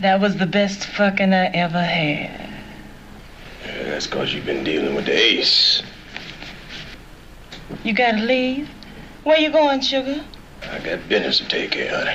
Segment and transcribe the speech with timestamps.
[0.00, 2.50] That was the best fucking I ever had.
[3.66, 5.82] Yeah, that's because you've been dealing with the ace.
[7.82, 8.68] You gotta leave?
[9.24, 10.24] Where you going, sugar?
[10.70, 12.08] I got business to take care of.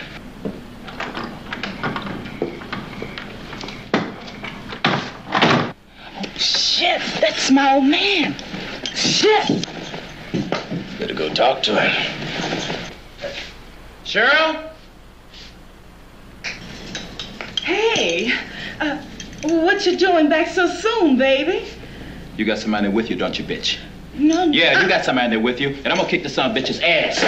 [6.06, 8.34] Oh, shit, that's my old man.
[8.96, 9.68] Shit.
[11.00, 12.13] Better go talk to him.
[14.06, 14.72] Cheryl?
[17.63, 18.34] Hey,
[18.81, 18.98] uh,
[19.44, 21.66] what you doing back so soon, baby?
[22.35, 23.80] You got somebody with you, don't you, bitch?
[24.16, 27.21] No, Yeah, you got somebody with you, and I'm gonna kick the son bitch's ass.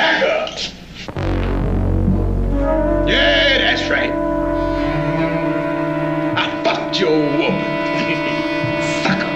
[3.07, 4.11] Yeah, that's right.
[6.37, 7.63] I fucked your woman.
[9.03, 9.31] Sucker.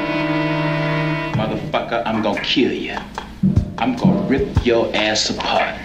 [1.38, 2.98] Motherfucker, I'm gonna kill you.
[3.77, 5.76] I'm gonna rip your ass apart.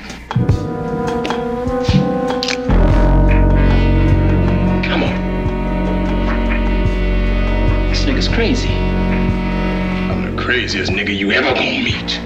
[8.35, 8.69] Crazy.
[8.69, 12.21] I'm the craziest nigga you ever gonna meet.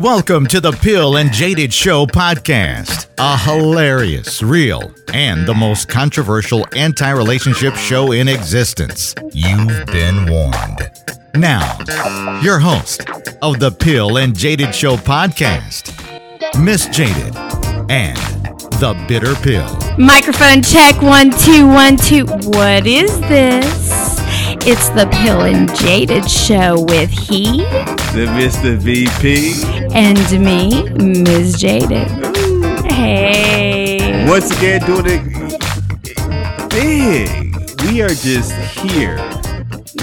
[0.00, 6.66] Welcome to the Pill and Jaded Show podcast, a hilarious, real, and the most controversial
[6.74, 9.14] anti relationship show in existence.
[9.32, 10.90] You've been warned.
[11.34, 11.78] Now,
[12.42, 13.08] your host
[13.42, 15.94] of the Pill and Jaded Show podcast,
[16.60, 17.36] Miss Jaded
[17.88, 18.18] and
[18.80, 19.78] the Bitter Pill.
[19.98, 22.26] Microphone check one two one two.
[22.26, 24.19] What is this?
[24.62, 27.58] It's the Pill and Jaded Show with he
[28.12, 28.78] the Mr.
[28.78, 29.92] BP.
[29.94, 30.82] and me,
[31.22, 31.58] Ms.
[31.58, 32.08] Jaded.
[32.90, 34.26] Hey.
[34.28, 37.56] Once again, doing it big.
[37.90, 39.16] We are just here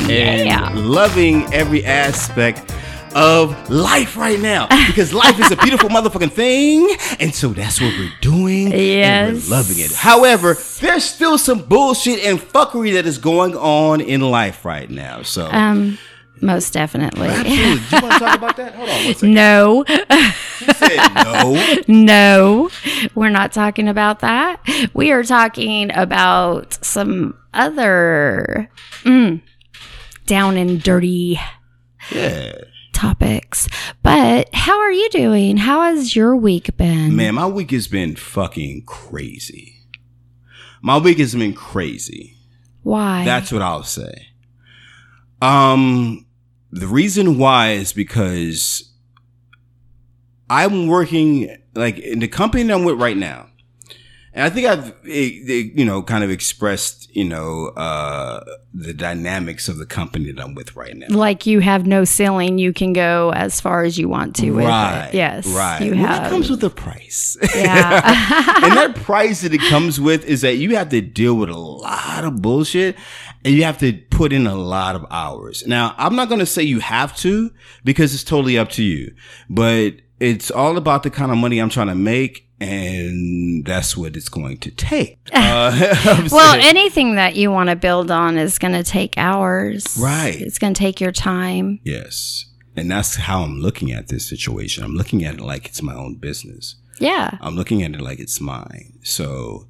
[0.07, 0.69] Yeah.
[0.71, 2.71] and loving every aspect
[3.17, 6.87] of life right now because life is a beautiful motherfucking thing,
[7.19, 8.71] and so that's what we're doing.
[8.71, 9.49] and Yes.
[9.49, 9.91] we're loving it.
[9.93, 15.23] However, there's still some bullshit and fuckery that is going on in life right now.
[15.23, 15.47] So.
[15.51, 15.97] Um,
[16.39, 17.29] most definitely.
[17.29, 17.55] Absolutely.
[17.55, 18.75] Do you want to talk about that?
[18.75, 19.33] Hold on one second.
[19.33, 19.83] No,
[20.59, 21.81] She said no.
[21.87, 22.69] no,
[23.15, 24.61] we're not talking about that.
[24.93, 28.69] We are talking about some other
[29.03, 29.41] mm,
[30.27, 31.39] down and dirty
[32.11, 32.53] Yeah.
[32.97, 33.67] Topics.
[34.01, 35.57] But how are you doing?
[35.57, 37.15] How has your week been?
[37.15, 39.83] Man, my week has been fucking crazy.
[40.81, 42.37] My week has been crazy.
[42.81, 43.23] Why?
[43.23, 44.29] That's what I'll say.
[45.41, 46.25] Um,
[46.71, 48.91] the reason why is because
[50.49, 53.49] I'm working like in the company that I'm with right now.
[54.37, 59.67] And I think I've, eh, you know, kind of expressed, you know, uh, the dynamics
[59.67, 61.07] of the company that I'm with right now.
[61.09, 62.59] like you have no ceiling.
[62.59, 65.07] You can go as far as you want to with right.
[65.07, 65.15] it.
[65.15, 65.47] Yes.
[65.47, 65.81] Right.
[65.81, 66.27] You well, have.
[66.27, 67.35] it comes with a price.
[67.55, 68.63] yeah.
[68.63, 71.57] and that price that it comes with is that you have to deal with a
[71.57, 72.95] lot of bullshit
[73.43, 75.65] and you have to put in a lot of hours.
[75.65, 77.51] Now, I'm not going to say you have to
[77.83, 79.15] because it's totally up to you,
[79.49, 82.46] but it's all about the kind of money I'm trying to make.
[82.59, 85.17] And that's what it's going to take.
[85.33, 85.71] Uh,
[86.31, 89.97] well, saying- anything that you want to build on is going to take hours.
[89.99, 90.39] Right.
[90.39, 91.79] It's going to take your time.
[91.83, 92.45] yes.
[92.75, 94.83] And that's how I'm looking at this situation.
[94.83, 96.75] I'm looking at it like it's my own business.
[96.99, 97.37] Yeah.
[97.41, 98.99] I'm looking at it like it's mine.
[99.03, 99.67] So,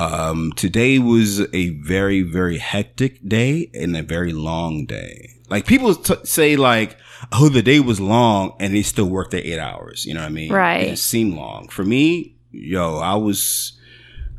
[0.00, 5.32] um, today was a very, very hectic day and a very long day.
[5.50, 6.96] Like people t- say like,
[7.32, 10.04] oh, the day was long and they still worked their eight hours.
[10.06, 10.52] You know what I mean?
[10.52, 10.88] Right.
[10.88, 11.68] It seemed long.
[11.68, 13.78] For me, yo, I was,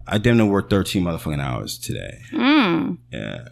[0.07, 2.21] I damn near worked 13 motherfucking hours today.
[2.31, 2.97] Mm.
[3.11, 3.47] Yeah.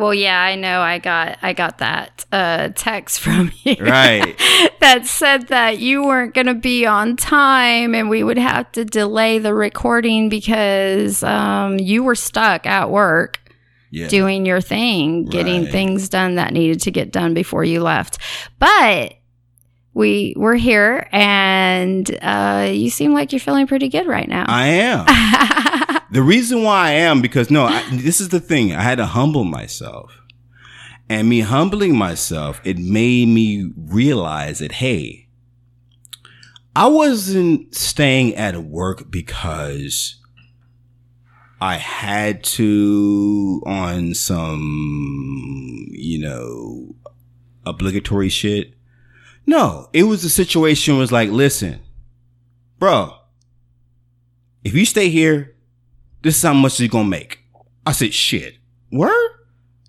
[0.00, 0.80] Well, yeah, I know.
[0.80, 3.76] I got I got that uh, text from you.
[3.80, 4.34] Right.
[4.80, 8.84] that said that you weren't going to be on time and we would have to
[8.84, 13.39] delay the recording because um, you were stuck at work
[13.90, 14.08] Yeah.
[14.08, 15.72] doing your thing, getting Right.
[15.72, 18.18] things done that needed to get done before you left.
[18.58, 19.14] But
[19.94, 24.44] we we're here and uh, you seem like you're feeling pretty good right now.
[24.46, 25.06] I am.
[26.12, 28.72] the reason why I am because no, I, this is the thing.
[28.72, 30.20] I had to humble myself,
[31.08, 35.26] and me humbling myself, it made me realize that hey,
[36.76, 40.19] I wasn't staying at work because
[41.60, 46.94] I had to on some you know
[47.66, 48.74] obligatory shit.
[49.46, 51.80] No, it was a situation was like, listen,
[52.78, 53.14] bro,
[54.64, 55.56] if you stay here,
[56.22, 57.40] this is how much you're gonna make.
[57.86, 58.56] I said, shit.
[58.92, 59.30] Word?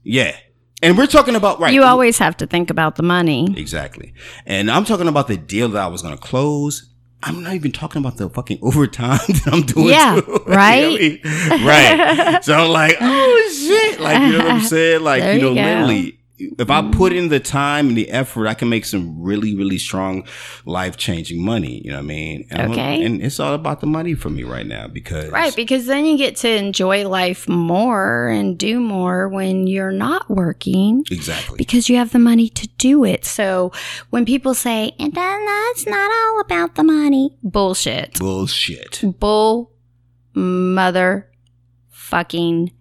[0.04, 0.36] Yeah.
[0.84, 1.74] And we're talking about right.
[1.74, 3.54] You always have to think about the money.
[3.56, 4.14] Exactly.
[4.46, 6.91] And I'm talking about the deal that I was gonna close
[7.24, 9.88] I'm not even talking about the fucking overtime that I'm doing.
[9.90, 10.32] Yeah, too.
[10.32, 11.00] You know I right?
[11.00, 11.20] mean?
[11.66, 12.40] right.
[12.44, 14.00] So I'm like, oh shit.
[14.00, 15.04] Like, you know what I'm saying?
[15.04, 15.62] Like, you know, you.
[15.62, 16.20] Literally,
[16.60, 19.78] if I put in the time and the effort, I can make some really, really
[19.78, 20.24] strong
[20.66, 21.82] life changing money.
[21.84, 22.48] You know what I mean?
[22.50, 23.04] And Okay.
[23.04, 25.30] and it's all about the money for me right now because.
[25.32, 30.30] Right, because then you get to enjoy life more and do more when you're not
[30.30, 31.58] working Exactly.
[31.58, 33.26] because you have the money to do it.
[33.26, 33.72] So
[34.10, 38.20] when people say, and that's not all about the money, bullshit.
[38.20, 39.02] Bullshit.
[39.20, 39.72] Bull
[40.34, 41.30] mother
[41.90, 42.72] fucking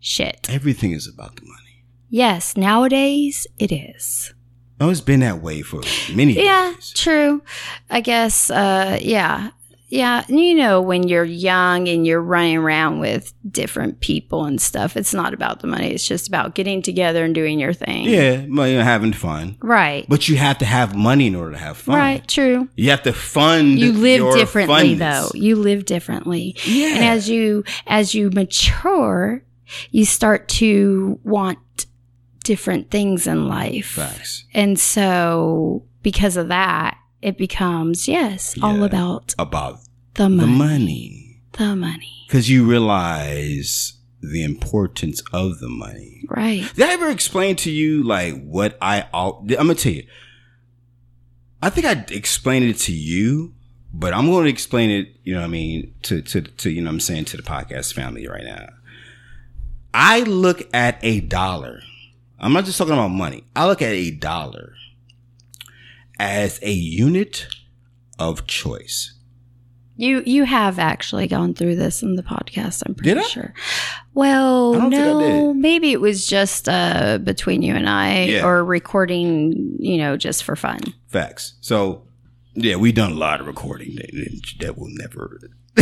[0.00, 0.46] shit.
[0.50, 1.67] Everything is about the money.
[2.10, 4.32] Yes, nowadays it is.
[4.80, 5.80] Oh, it's been that way for
[6.14, 6.46] many years.
[6.46, 6.92] Yeah, days.
[6.94, 7.42] true.
[7.90, 9.50] I guess, uh, yeah.
[9.90, 14.98] Yeah, you know, when you're young and you're running around with different people and stuff,
[14.98, 15.92] it's not about the money.
[15.94, 18.04] It's just about getting together and doing your thing.
[18.04, 19.56] Yeah, well, you're having fun.
[19.62, 20.04] Right.
[20.06, 21.96] But you have to have money in order to have fun.
[21.96, 22.68] Right, true.
[22.76, 23.78] You have to fund.
[23.78, 24.98] You live differently funness.
[24.98, 25.30] though.
[25.32, 26.54] You live differently.
[26.64, 26.88] Yeah.
[26.88, 29.42] And as you as you mature,
[29.90, 31.58] you start to want
[32.48, 33.90] different things in life.
[33.90, 34.44] Facts.
[34.54, 39.80] And so because of that, it becomes yes, all about About
[40.14, 40.56] the the money.
[40.56, 41.40] money.
[41.52, 42.24] The money.
[42.26, 43.92] Because you realize
[44.22, 46.24] the importance of the money.
[46.28, 46.64] Right.
[46.74, 49.06] Did I ever explain to you like what I?
[49.12, 50.06] al- I'm gonna tell you.
[51.62, 53.52] I think I explained it to you,
[53.92, 55.08] but I'm going to explain it.
[55.24, 57.42] You know, what I mean, to to to you know, what I'm saying to the
[57.42, 58.68] podcast family right now.
[59.92, 61.80] I look at a dollar.
[62.40, 63.44] I'm not just talking about money.
[63.56, 64.74] I look at a dollar
[66.18, 67.46] as a unit
[68.18, 69.14] of choice.
[69.96, 73.52] You you have actually gone through this in the podcast, I'm pretty sure.
[74.14, 78.24] Well, I don't think I no, maybe it was just uh between you and I
[78.26, 78.46] Yeah.
[78.46, 80.78] or recording, you know, just for fun.
[81.08, 81.54] Facts.
[81.60, 82.06] So,
[82.54, 85.40] yeah, we've done a lot of recording that, that will never.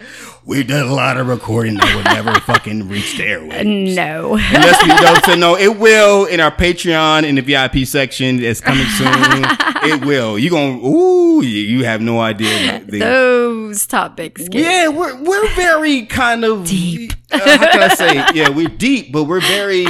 [0.44, 3.94] We've done a lot of recording that would never fucking reach the airwaves.
[3.94, 4.34] No.
[4.34, 8.42] Unless we don't say no, it will in our Patreon in the VIP section.
[8.42, 9.08] It's coming soon.
[9.10, 10.38] it will.
[10.38, 12.84] You gonna ooh, you, have no idea.
[12.86, 17.12] The- Those topics get yeah, we're we're very kind of deep.
[17.30, 18.14] Uh, how can I say?
[18.34, 19.86] Yeah, we're deep, but we're very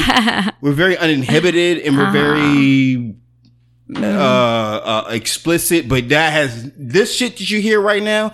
[0.60, 3.14] we're very uninhibited and we're very
[3.94, 5.88] uh, uh explicit.
[5.88, 8.32] But that has this shit that you hear right now.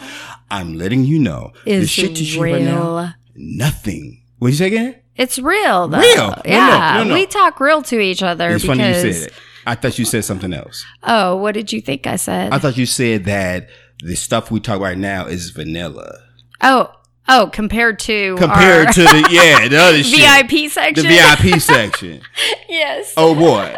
[0.53, 2.55] I'm letting you know the is shit that you real.
[2.55, 3.15] right now.
[3.35, 4.23] Nothing.
[4.39, 4.97] What you say again?
[5.17, 5.99] It's real though.
[6.01, 6.17] Real.
[6.17, 6.95] No, no, Yeah.
[6.99, 7.15] no, no.
[7.15, 9.33] We talk real to each other It's because funny you said it.
[9.67, 10.85] I thought you said something else.
[11.03, 12.53] Oh, what did you think I said?
[12.53, 13.69] I thought you said that
[14.03, 16.19] the stuff we talk right now is vanilla
[16.61, 16.91] oh,
[17.29, 20.19] oh, compared to compared to the yeah the other shit.
[20.51, 21.05] VIP section.
[21.07, 21.09] the.
[21.49, 22.21] VIP section.
[22.69, 23.15] yes.
[23.17, 23.75] Oh boy.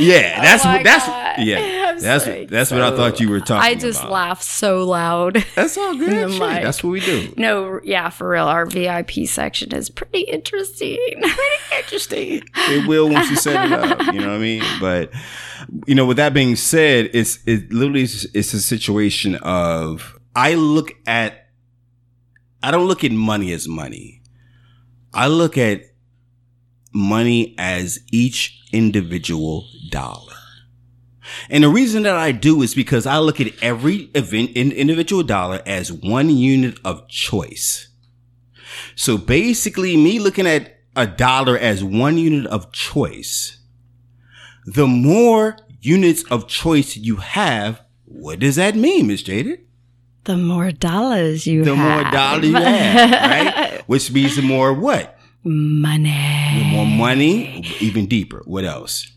[0.00, 1.36] Yeah, oh that's my what that's God.
[1.46, 1.76] yeah.
[1.90, 2.46] I'm That's sorry.
[2.46, 3.64] that's what I thought you were talking about.
[3.64, 4.12] I just about.
[4.12, 5.44] laugh so loud.
[5.54, 6.08] That's all good.
[6.28, 6.40] the shit.
[6.40, 6.62] mic.
[6.62, 7.34] That's what we do.
[7.36, 8.44] No, yeah, for real.
[8.46, 10.96] Our VIP section is pretty interesting.
[11.20, 12.42] pretty interesting.
[12.54, 14.14] It will once you set it up.
[14.14, 14.62] You know what I mean?
[14.80, 15.12] But
[15.86, 20.54] you know, with that being said, it's it literally is it's a situation of I
[20.54, 21.48] look at
[22.62, 24.22] I don't look at money as money.
[25.12, 25.82] I look at
[26.92, 30.34] money as each individual dollar.
[31.48, 35.22] And the reason that I do is because I look at every event in individual
[35.22, 37.88] dollar as one unit of choice.
[38.96, 43.58] So basically me looking at a dollar as one unit of choice,
[44.66, 49.60] the more units of choice you have, what does that mean, Miss Jaded?
[50.24, 52.02] The more dollars you The have.
[52.04, 53.80] more dollars you have, right?
[53.88, 55.18] Which means the more what?
[55.42, 56.10] Money.
[56.58, 58.42] The more money, even deeper.
[58.44, 59.10] What else?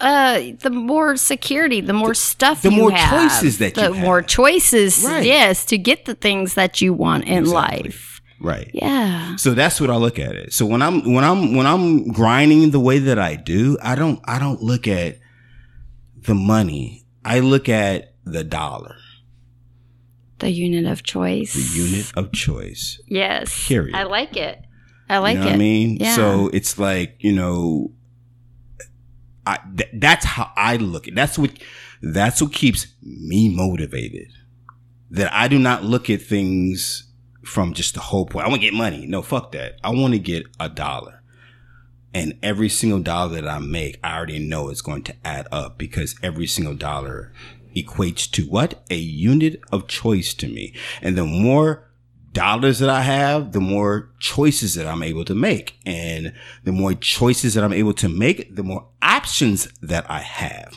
[0.00, 3.94] Uh, the more security, the more stuff the more have, choices that the you have.
[3.96, 5.24] The more choices, Right.
[5.24, 7.82] yes, to get the things that you want in Exactly.
[7.84, 8.20] life.
[8.40, 8.68] Right.
[8.74, 9.36] Yeah.
[9.36, 10.52] So that's what I look at it.
[10.52, 14.18] So when I'm when I'm when I'm grinding the way that I do, I don't
[14.24, 15.18] I don't look at
[16.26, 17.04] the money.
[17.24, 18.96] I look at the dollar,
[20.40, 21.54] The unit of choice.
[21.54, 23.00] the unit of choice.
[23.06, 23.68] Yes.
[23.68, 23.94] Period.
[23.94, 24.58] I like it.
[25.08, 25.50] I like you know it.
[25.50, 25.96] what I mean?
[26.00, 26.16] Yeah.
[26.16, 27.92] So it's like, you know,
[29.46, 31.50] I, th- that's how I look at That's what,
[32.00, 34.28] that's what keeps me motivated.
[35.10, 37.12] That I do not look at things
[37.44, 38.46] from just the whole point.
[38.46, 39.06] I want to get money.
[39.06, 39.78] No, fuck that.
[39.84, 41.22] I want to get a dollar.
[42.14, 45.78] And every single dollar that I make, I already know it's going to add up
[45.78, 47.32] because every single dollar
[47.74, 48.82] equates to what?
[48.90, 50.74] A unit of choice to me.
[51.00, 51.90] And the more
[52.32, 55.78] dollars that I have, the more choices that I'm able to make.
[55.84, 56.32] And
[56.64, 60.76] the more choices that I'm able to make, the more options that I have.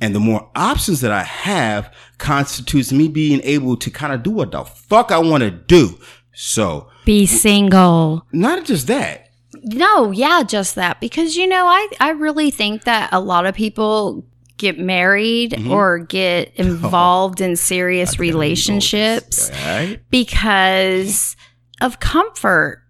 [0.00, 4.30] And the more options that I have constitutes me being able to kind of do
[4.30, 5.98] what the fuck I want to do.
[6.32, 8.26] So, Be single.
[8.32, 9.28] not just that.
[9.62, 11.00] No, yeah, just that.
[11.00, 15.70] Because, you know, I, I really think that a lot of people get married Mm-hmm.
[15.70, 20.00] or get involved in serious relationships right.
[20.10, 21.36] because
[21.80, 22.80] of comfort.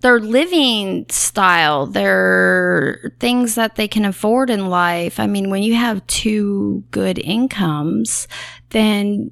[0.00, 5.20] Their living style, their things that they can afford in life.
[5.20, 8.26] I mean, when you have two good incomes,
[8.70, 9.30] then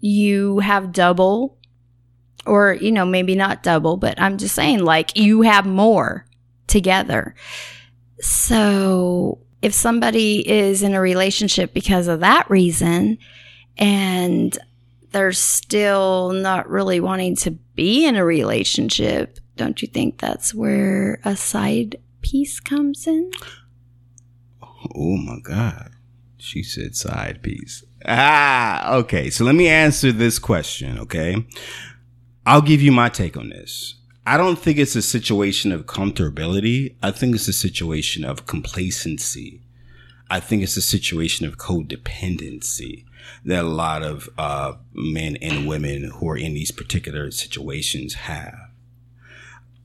[0.00, 1.56] you have double
[2.44, 6.26] or you know maybe not double but i'm just saying like you have more
[6.66, 7.36] together
[8.20, 13.18] so if somebody is in a relationship because of that reason
[13.78, 14.58] and
[15.10, 21.20] they're still not really wanting to be in a relationship don't you think that's where
[21.24, 23.30] a side piece comes in
[24.94, 25.90] Oh my God.
[26.38, 27.84] She said side piece.
[28.04, 29.30] Ah, okay.
[29.30, 31.46] So let me answer this question, okay?
[32.44, 33.94] I'll give you my take on this.
[34.24, 36.94] I don't think it's a situation of comfortability.
[37.02, 39.62] I think it's a situation of complacency.
[40.30, 43.04] I think it's a situation of codependency
[43.44, 48.54] that a lot of uh, men and women who are in these particular situations have.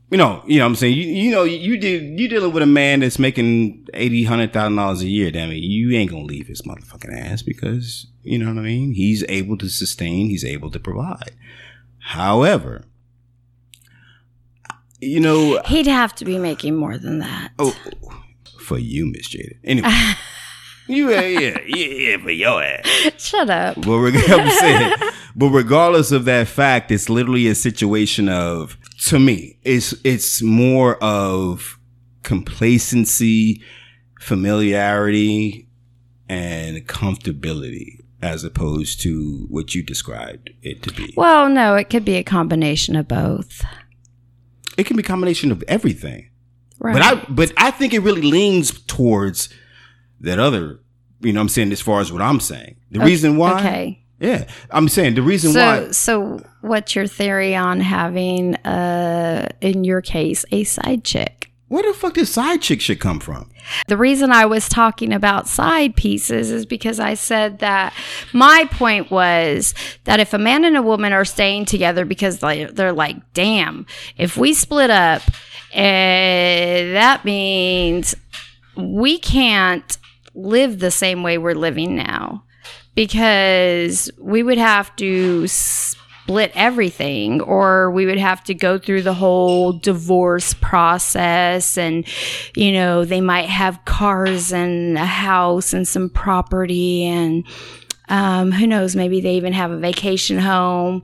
[0.09, 0.97] You know, you know what I'm saying?
[0.97, 4.77] You, you know, you did, you dealing with a man that's making eighty, hundred thousand
[4.77, 5.55] dollars a year, damn it.
[5.55, 8.93] You ain't gonna leave his motherfucking ass because, you know what I mean?
[8.93, 11.31] He's able to sustain, he's able to provide.
[11.99, 12.85] However,
[14.99, 17.75] you know, uh, he'd have to be making more than that oh,
[18.59, 19.57] for you, Miss Jada.
[19.63, 19.89] Anyway,
[20.87, 22.87] you, yeah, yeah, yeah, yeah, for your ass.
[23.17, 24.99] shut up But, reg-
[25.35, 30.97] but regardless of that fact, it's literally a situation of, to me, it's it's more
[31.03, 31.77] of
[32.23, 33.61] complacency,
[34.19, 35.67] familiarity,
[36.29, 41.13] and comfortability, as opposed to what you described it to be.
[41.15, 43.63] well no it could be a combination of both
[44.77, 46.29] It can be a combination of everything.
[46.79, 49.49] right But I but I think it really leans towards
[50.21, 50.79] that other,
[51.21, 52.77] you know I'm saying, as far as what I'm saying.
[52.91, 54.47] The reason why okay Yeah.
[54.71, 60.01] I'm saying the reason so why so what's your theory on having uh in your
[60.01, 63.49] case a side chick where the fuck this side chick shit come from?
[63.87, 67.93] the reason I was talking about side pieces is because I said that
[68.33, 69.73] my point was
[70.05, 73.85] that if a man and a woman are staying together because they, they're like, damn,
[74.17, 75.21] if we split up,
[75.73, 78.15] eh, that means
[78.75, 79.97] we can't
[80.33, 82.43] live the same way we're living now
[82.95, 85.47] because we would have to
[86.27, 92.05] split everything or we would have to go through the whole divorce process and
[92.53, 97.47] you know they might have cars and a house and some property and
[98.09, 101.01] um, who knows maybe they even have a vacation home.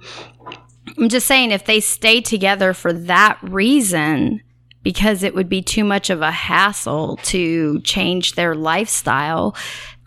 [0.97, 4.41] I'm just saying if they stay together for that reason
[4.83, 9.55] because it would be too much of a hassle to change their lifestyle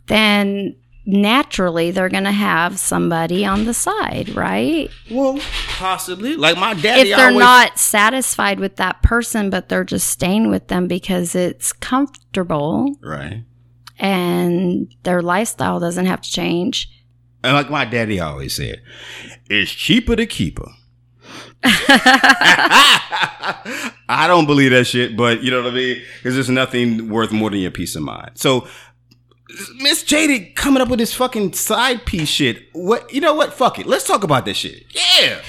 [0.09, 4.91] then naturally they're going to have somebody on the side, right?
[5.11, 5.39] Well,
[5.79, 6.37] possibly.
[6.37, 10.51] Like my daddy if they're always not satisfied with that person, but they're just staying
[10.51, 13.45] with them because it's comfortable Right.
[13.99, 16.89] and their lifestyle doesn't have to change.
[17.45, 18.83] And like my daddy always said,
[19.49, 20.67] it's cheaper to keep her.
[24.09, 26.03] I don't believe that shit, but you know what I mean?
[26.19, 28.33] Because there's nothing worth more than your peace of mind.
[28.35, 28.67] So,
[29.77, 32.69] Miss Jaded coming up with this fucking side piece shit.
[32.73, 33.35] What you know?
[33.35, 33.53] What?
[33.53, 33.87] Fuck it.
[33.87, 34.85] Let's talk about this shit.
[34.91, 35.41] Yeah.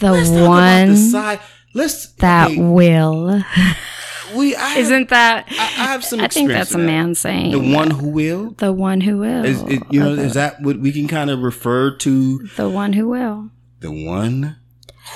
[0.00, 1.40] The Let's talk about one the side.
[1.74, 3.42] Let's that okay, will.
[4.34, 4.54] we.
[4.56, 5.46] I Isn't that?
[5.50, 6.20] I, I have some.
[6.20, 6.84] I think that's a that.
[6.84, 7.52] man saying.
[7.52, 8.50] The one who will.
[8.52, 9.44] The one who will.
[9.44, 10.16] Is it, you know?
[10.16, 12.38] The, Is that what we can kind of refer to?
[12.56, 13.50] the one who will?
[13.80, 14.56] The one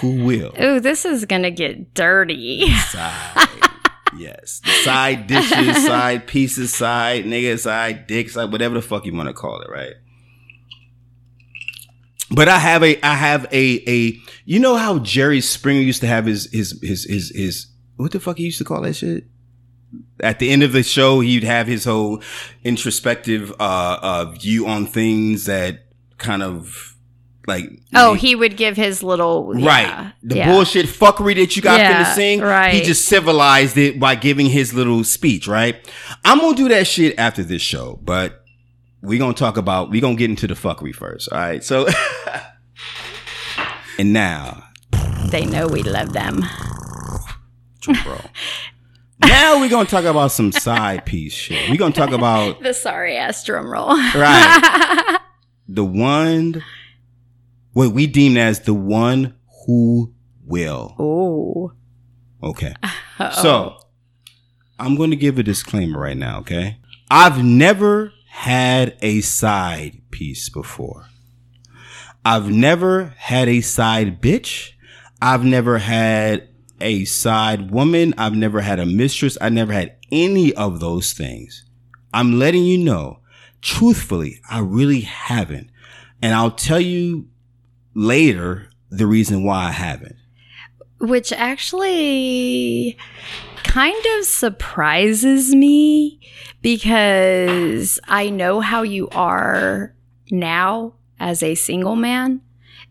[0.00, 0.54] who will.
[0.60, 2.70] Ooh, this is gonna get dirty.
[2.90, 3.48] Side.
[4.18, 4.60] Yes.
[4.64, 9.28] The side dishes, side pieces, side nigga, side dick, side whatever the fuck you want
[9.28, 9.94] to call it, right?
[12.30, 16.06] But I have a I have a a you know how Jerry Springer used to
[16.06, 19.24] have his his his his his what the fuck he used to call that shit?
[20.20, 22.22] At the end of the show, he'd have his whole
[22.64, 25.86] introspective uh uh view on things that
[26.18, 26.96] kind of
[27.48, 29.86] like Oh, he would give his little Right.
[29.88, 30.52] yeah, The yeah.
[30.52, 32.40] bullshit fuckery that you got Yeah, sing.
[32.40, 32.74] Right.
[32.74, 35.76] He just civilized it by giving his little speech, right?
[36.24, 38.44] I'm gonna do that shit after this show, but
[39.02, 41.32] we gonna talk about we gonna get into the fuckery first.
[41.32, 41.64] All right.
[41.64, 41.88] So
[43.98, 44.64] And now,
[45.30, 46.44] They know we love them.
[47.80, 48.20] drum roll.
[49.20, 51.68] Now we're gonna talk about some side piece shit.
[51.68, 53.88] We're gonna talk about The sorry ass drum roll.
[53.96, 55.18] right
[55.66, 56.62] the one
[57.72, 59.34] what we deem as the one
[59.66, 60.12] who
[60.44, 60.94] will.
[60.98, 61.72] Oh.
[62.42, 62.74] Okay.
[63.42, 63.76] So
[64.78, 66.78] I'm going to give a disclaimer right now, okay?
[67.10, 71.06] I've never had a side piece before.
[72.24, 74.70] I've never had a side bitch.
[75.20, 76.48] I've never had
[76.80, 78.14] a side woman.
[78.16, 79.36] I've never had a mistress.
[79.40, 81.64] I never had any of those things.
[82.14, 83.18] I'm letting you know,
[83.60, 85.70] truthfully, I really haven't.
[86.22, 87.26] And I'll tell you
[87.98, 90.16] later the reason why I haven't.
[91.00, 92.96] Which actually
[93.64, 96.20] kind of surprises me
[96.62, 99.94] because I know how you are
[100.30, 102.40] now as a single man.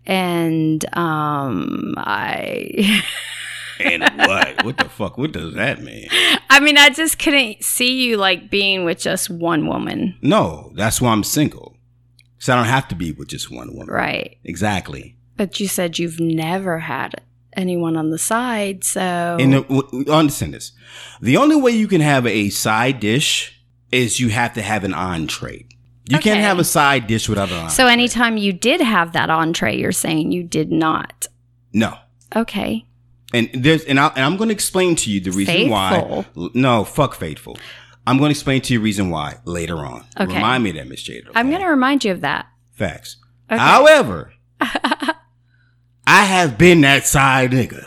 [0.06, 3.04] And um I
[3.80, 4.66] And what?
[4.66, 5.18] what the fuck?
[5.18, 6.08] What does that mean?
[6.50, 10.18] I mean I just couldn't see you like being with just one woman.
[10.22, 11.77] No, that's why I'm single.
[12.40, 13.88] So I don't have to be with just one woman.
[13.94, 14.38] Right.
[14.44, 15.16] Exactly.
[15.38, 17.22] But you said you've never had
[17.54, 19.02] anyone on the side, so
[19.40, 20.72] And the, w- w- understand this.
[21.22, 23.60] The only way you can have a side dish
[23.92, 25.66] is you have to have an entree.
[26.10, 26.30] You Okay.
[26.32, 27.74] can't have a side dish without an entree.
[27.74, 31.28] so anytime you did have that entree, you're saying you did not.
[31.74, 31.96] no.
[32.36, 32.86] Okay.
[33.34, 35.92] And there's and, I, and I'm going to explain to you the reason why.
[36.00, 36.26] Faithful.
[36.38, 37.58] L- No, fuck faithful.
[38.08, 40.06] I'm going to explain to you reason why later on.
[40.18, 40.34] Okay.
[40.34, 41.30] Remind me of that, Miss Jada.
[41.36, 42.48] I'm going to remind you of that.
[42.72, 43.18] facts.
[43.52, 43.60] Okay.
[43.60, 47.86] However, I have been that side nigga.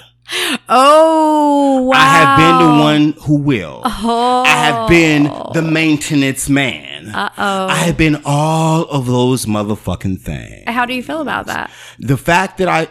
[0.68, 1.96] Oh, wow.
[1.96, 3.80] I have been the one who will.
[3.84, 4.42] Oh.
[4.46, 5.70] I have been the oh.
[5.70, 7.08] maintenance man.
[7.08, 7.66] Uh-oh.
[7.66, 10.64] I have been all of those motherfucking things.
[10.68, 11.70] How do you feel about that?
[11.98, 12.88] The fact that I,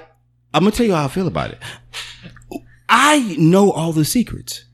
[0.54, 1.60] I'm gonna tell you how I feel about it.
[2.90, 4.66] I know all the secrets.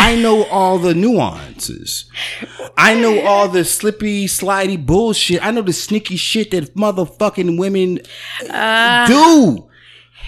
[0.00, 2.06] I know all the nuances.
[2.76, 5.44] I know all the slippy, slidey bullshit.
[5.44, 8.00] I know the sneaky shit that motherfucking women
[8.48, 9.68] uh, do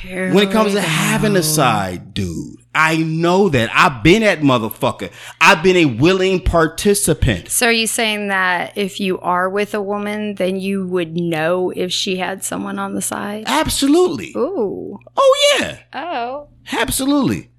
[0.05, 2.57] when it comes to having a side dude.
[2.75, 3.71] I know that.
[3.73, 5.11] I've been that motherfucker.
[5.41, 7.51] I've been a willing participant.
[7.51, 11.70] So are you saying that if you are with a woman, then you would know
[11.70, 13.44] if she had someone on the side?
[13.47, 14.33] Absolutely.
[14.37, 14.99] Ooh.
[15.16, 15.79] Oh yeah.
[15.92, 16.49] Oh.
[16.73, 17.52] Absolutely.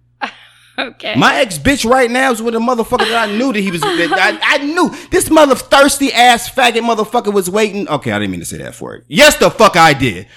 [0.79, 1.13] Okay.
[1.15, 3.81] My ex bitch right now is with a motherfucker that I knew that he was.
[3.81, 7.88] That I, I knew this mother thirsty ass faggot motherfucker was waiting.
[7.88, 9.05] Okay, I didn't mean to say that for it.
[9.07, 10.27] Yes, the fuck I did.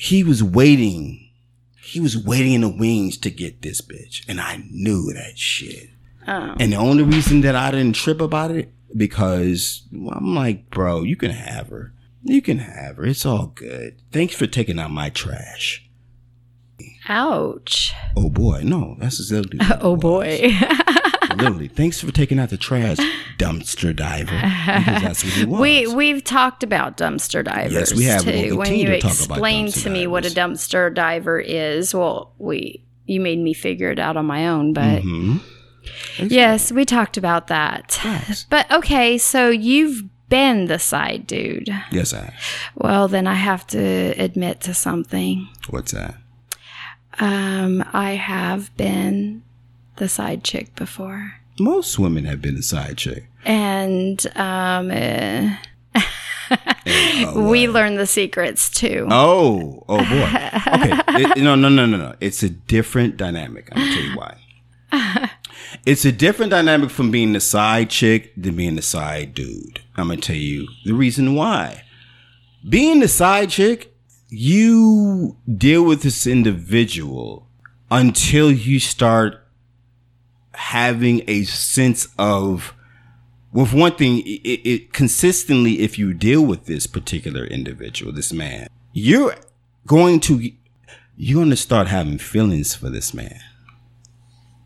[0.00, 1.30] He was waiting.
[1.80, 5.90] He was waiting in the wings to get this bitch, and I knew that shit.
[6.26, 6.56] Oh.
[6.58, 11.14] And the only reason that I didn't trip about it because I'm like, bro, you
[11.16, 11.92] can have her.
[12.22, 13.06] You can have her.
[13.06, 14.02] It's all good.
[14.10, 15.85] Thanks for taking out my trash.
[17.08, 17.94] Ouch.
[18.16, 19.46] Oh boy, no, that's it
[19.80, 20.40] Oh boy.
[21.36, 22.96] Literally, thanks for taking out the trash,
[23.36, 24.30] dumpster diver.
[24.40, 25.60] Because that's what he was.
[25.60, 28.24] we we've talked about dumpster divers Yes, we have.
[28.24, 28.56] We'll too.
[28.56, 33.38] When you to explained to me what a dumpster diver is, well, we you made
[33.38, 35.40] me figure it out on my own, but Mhm.
[36.18, 37.92] yes, we talked about that.
[37.92, 38.46] Facts.
[38.48, 41.68] But okay, so you've been the side dude.
[41.92, 42.34] Yes, I.
[42.74, 43.78] Well, then I have to
[44.18, 45.48] admit to something.
[45.68, 46.16] What's that?
[47.18, 49.42] Um, I have been
[49.96, 51.34] the side chick before.
[51.58, 53.28] Most women have been a side chick.
[53.44, 55.56] And um, eh,
[55.94, 59.06] uh, we learned the secrets too.
[59.10, 60.50] Oh, oh boy.
[60.76, 61.22] Okay.
[61.22, 62.14] It- no, no, no, no, no.
[62.20, 63.68] It's a different dynamic.
[63.72, 65.30] I'm gonna tell you why.
[65.86, 69.80] it's a different dynamic from being the side chick than being the side dude.
[69.96, 71.84] I'm gonna tell you the reason why.
[72.68, 73.95] Being the side chick,
[74.36, 77.48] you deal with this individual
[77.90, 79.42] until you start
[80.54, 82.74] having a sense of
[83.52, 88.68] with one thing, it, it, consistently, if you deal with this particular individual, this man,
[88.92, 89.34] you're
[89.86, 90.52] going to
[91.16, 93.40] you're going to start having feelings for this man.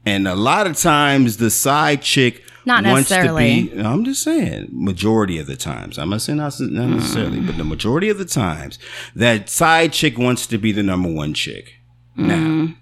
[0.05, 3.69] And a lot of times, the side chick Not wants necessarily.
[3.69, 3.83] to be.
[3.83, 5.99] I'm just saying, majority of the times.
[5.99, 8.79] I'm not saying not, not necessarily, but the majority of the times,
[9.15, 11.75] that side chick wants to be the number one chick.
[12.17, 12.75] Now,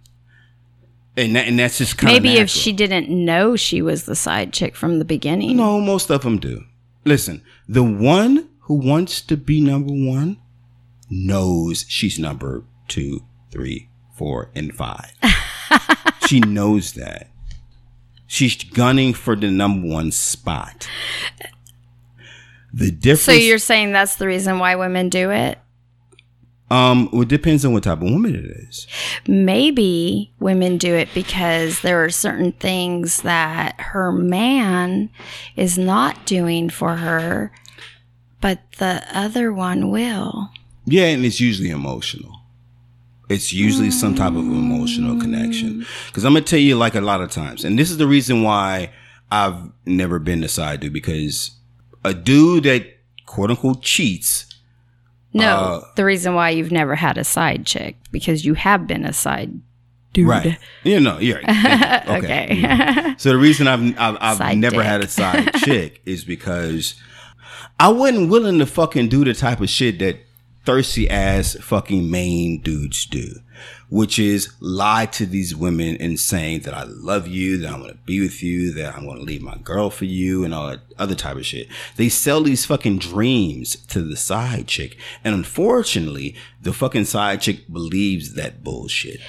[1.17, 2.23] and that, and that's just kind of Mm.
[2.23, 5.57] Maybe if she didn't know she was the side chick from the beginning.
[5.57, 6.65] No, most of them do.
[7.05, 10.39] Listen, the one who wants to be number one
[11.11, 15.13] knows she's number two, three, four, and five.
[16.27, 17.31] she knows that.
[18.29, 20.87] She's gunning for the number one spot.
[22.73, 23.23] The difference.
[23.23, 25.59] So you're saying that's the reason why women do it?
[26.71, 28.87] Um, well, it depends on what type of woman it is.
[29.27, 35.09] Maybe women do it because there are certain things that her man
[35.57, 37.51] is not doing for her,
[38.43, 40.51] but the other one will.
[40.85, 42.38] Yeah, and it's usually emotional.
[43.29, 45.85] It's usually some type of emotional connection.
[46.07, 48.43] Because I'm gonna tell you, like a lot of times, and this is the reason
[48.43, 48.91] why
[49.31, 50.93] I've never been a side dude.
[50.95, 51.51] Because
[52.05, 52.87] a dude that
[53.27, 54.47] quote unquote cheats,
[55.35, 59.05] No, Uh, the reason why you've never had a side chick because you have been
[59.05, 59.61] a side
[60.15, 60.27] dude.
[60.27, 60.59] right?
[60.85, 62.09] You know, you're right.
[62.09, 62.49] Okay.
[62.63, 63.21] Mm.
[63.21, 64.87] So the reason I've I've, I've never dick.
[64.87, 66.95] had a side chick is because
[67.79, 70.17] I wasn't willing to fucking do the type of shit that
[70.69, 73.37] thirsty ass fucking main dudes do,
[73.89, 77.95] which is lie to these women and saying that I love you, that I'm gonna
[78.05, 81.15] be with you, that I'm gonna leave my girl for you, and all that other
[81.15, 81.69] type of shit.
[81.97, 87.67] They sell these fucking dreams to the side chick, and unfortunately, the fucking side chick
[87.73, 89.21] believes that bullshit.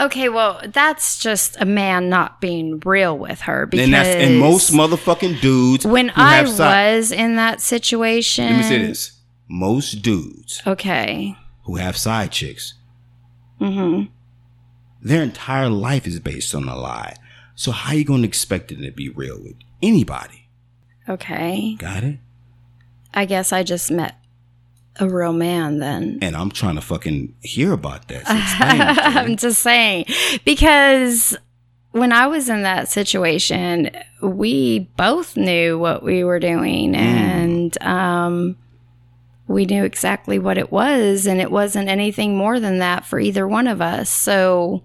[0.00, 4.72] Okay, well, that's just a man not being real with her because And and most
[4.72, 5.84] motherfucking dudes.
[5.86, 8.46] when I side- was in that situation.
[8.46, 9.12] let me say this:
[9.48, 11.36] most dudes Okay.
[11.64, 12.74] who have side chicks,
[13.60, 14.10] Mm-hmm.
[15.02, 17.16] their entire life is based on a lie.
[17.54, 20.48] So how you gonna expect it to be real with anybody?
[21.08, 21.74] Okay.
[21.78, 22.18] Got it?
[23.14, 24.16] I guess I just met
[25.00, 26.18] a real man then.
[26.20, 28.26] And I'm trying to fucking hear about that.
[28.26, 29.20] So explain it, Jay.
[29.20, 30.04] I'm just saying
[30.44, 31.36] because
[31.92, 38.56] when I was in that situation, we both knew what we were doing and um
[39.48, 43.46] we knew exactly what it was and it wasn't anything more than that for either
[43.46, 44.10] one of us.
[44.10, 44.82] So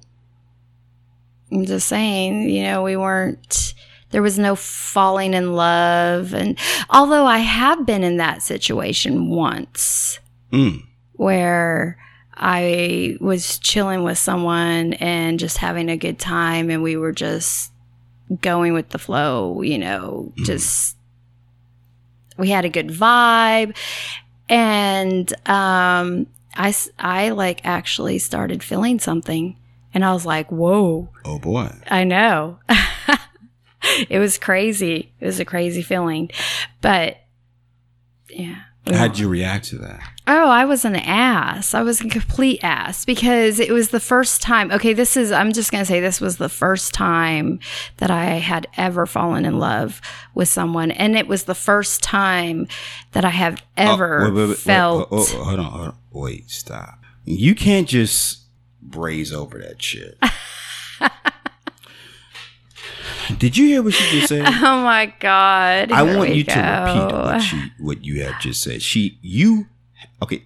[1.51, 3.73] I'm just saying, you know, we weren't
[4.11, 6.57] there was no falling in love and
[6.89, 10.19] although I have been in that situation once
[10.51, 10.83] Mm.
[11.13, 11.97] where
[12.35, 17.71] I was chilling with someone and just having a good time and we were just
[18.41, 20.97] going with the flow, you know, just
[22.37, 23.77] we had a good vibe
[24.51, 29.57] and um I I like actually started feeling something
[29.93, 31.71] and I was like, "Whoa, Oh boy.
[31.89, 32.59] I know."
[34.09, 35.13] it was crazy.
[35.19, 36.29] It was a crazy feeling.
[36.81, 37.17] But
[38.29, 38.63] yeah.
[38.87, 40.01] How'd you react to that?
[40.27, 41.73] Oh, I was an ass.
[41.73, 44.71] I was a complete ass because it was the first time.
[44.71, 47.59] Okay, this is, I'm just going to say this was the first time
[47.97, 50.01] that I had ever fallen in love
[50.33, 50.89] with someone.
[50.91, 52.67] And it was the first time
[53.11, 55.07] that I have oh, ever Oh, wait, wait, wait, felt.
[55.11, 55.97] oh, oh, hold on, hold on.
[56.11, 56.99] Wait, stop.
[57.23, 58.45] You can't just
[58.81, 60.17] braze over that shit.
[63.41, 64.45] Did you hear what she just said?
[64.47, 65.91] Oh my God.
[65.91, 68.83] I want you to repeat what you what you have just said.
[68.83, 69.65] She you
[70.21, 70.43] okay.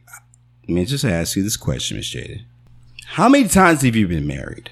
[0.62, 2.46] Let me just ask you this question, Miss Jada.
[3.06, 4.72] How many times have you been married?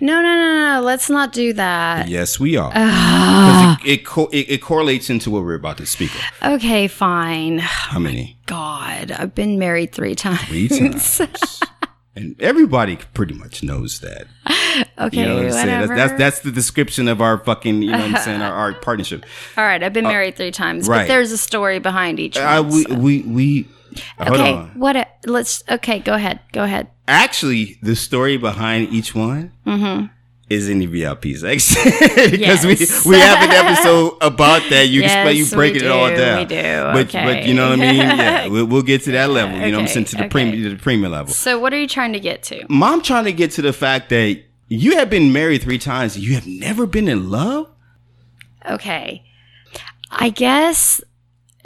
[0.00, 0.80] No, no, no, no.
[0.84, 2.08] Let's not do that.
[2.08, 2.70] Yes, we are.
[2.70, 6.54] Because it, it, co- it it correlates into what we're about to speak of.
[6.54, 7.58] Okay, fine.
[7.58, 8.38] How many?
[8.46, 10.40] God, I've been married three times.
[10.48, 11.20] Three times.
[12.16, 14.26] and everybody pretty much knows that.
[14.98, 15.66] Okay, You know what I'm saying?
[15.66, 18.72] That's, that's that's the description of our fucking, you know what I'm saying, our, our
[18.74, 19.24] partnership.
[19.56, 20.98] All right, I've been married three times, Uh, right.
[21.02, 22.44] but there's a story behind each one.
[22.46, 23.68] I, we, so- we, we,
[24.20, 24.68] okay, on.
[24.70, 24.96] what?
[24.96, 25.62] A, let's.
[25.70, 26.40] Okay, go ahead.
[26.52, 26.88] Go ahead.
[27.08, 30.06] Actually, the story behind each one Mm-hmm.
[30.50, 31.82] is in the VIP section
[32.30, 33.04] because Yes.
[33.04, 34.88] we we have an episode about that.
[34.88, 36.38] You explain, you Yes, breaking we it all down.
[36.38, 37.96] we do, But but you know what I mean?
[37.96, 39.56] Yeah, we'll, we'll get to that level.
[39.56, 40.28] You know what I'm saying to the okay.
[40.30, 41.32] premium to the premium level.
[41.32, 42.64] So, what are you trying to get to?
[42.68, 46.18] Mom, trying to get to the fact that you have been married three times.
[46.18, 47.70] You have never been in love.
[48.68, 49.24] Okay,
[50.10, 51.00] I guess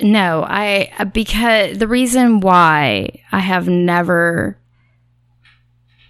[0.00, 0.44] no.
[0.46, 4.56] I because the reason why I have never.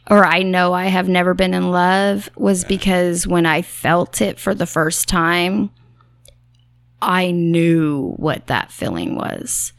[0.08, 4.40] Or I know I have never been in love was because when I felt it
[4.40, 5.70] for the first time,
[7.00, 9.72] I knew what that feeling was.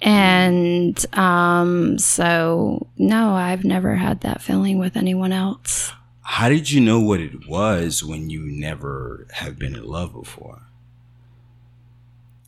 [0.00, 5.92] And um, so, no, I've never had that feeling with anyone else.
[6.30, 10.62] How did you know what it was when you never have been in love before?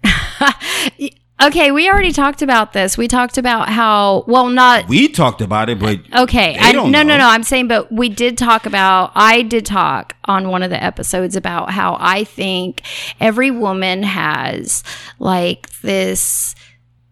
[1.42, 2.97] Okay, we already talked about this.
[2.97, 4.88] We talked about how, well, not.
[4.88, 7.27] We talked about it, but Okay, I, don't no, no, no.
[7.27, 9.11] I'm saying, but we did talk about.
[9.16, 12.83] I did talk on one of the episodes about how I think
[13.18, 14.85] every woman has
[15.18, 16.55] like this,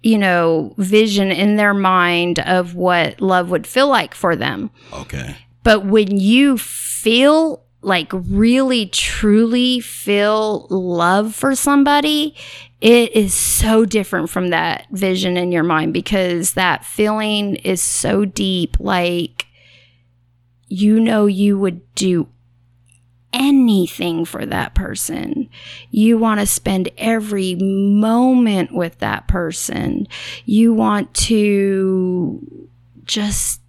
[0.04, 4.70] you know, vision in their mind of what love would feel like for them.
[4.92, 5.34] Okay.
[5.62, 12.34] But when you feel like really truly feel love for somebody,
[12.80, 18.24] it is so different from that vision in your mind because that feeling is so
[18.24, 18.76] deep.
[18.80, 19.46] Like,
[20.68, 22.28] you know, you would do
[23.32, 25.48] anything for that person.
[25.90, 30.08] You want to spend every moment with that person.
[30.44, 32.70] You want to
[33.04, 33.60] just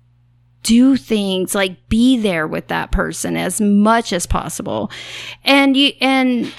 [0.63, 4.91] do things like be there with that person as much as possible.
[5.43, 6.53] And you and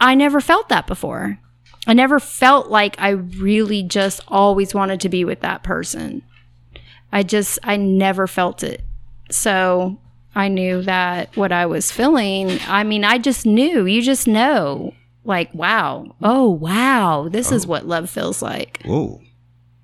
[0.00, 1.38] I never felt that before.
[1.86, 6.22] I never felt like I really just always wanted to be with that person.
[7.12, 8.82] I just I never felt it.
[9.30, 9.98] So
[10.34, 13.86] I knew that what I was feeling, I mean, I just knew.
[13.86, 14.94] You just know.
[15.24, 16.14] Like, wow.
[16.22, 17.28] Oh, wow.
[17.30, 17.68] This is oh.
[17.68, 18.82] what love feels like.
[18.84, 19.20] Whoa.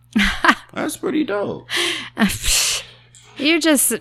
[0.73, 1.69] That's pretty dope.
[3.39, 3.93] you just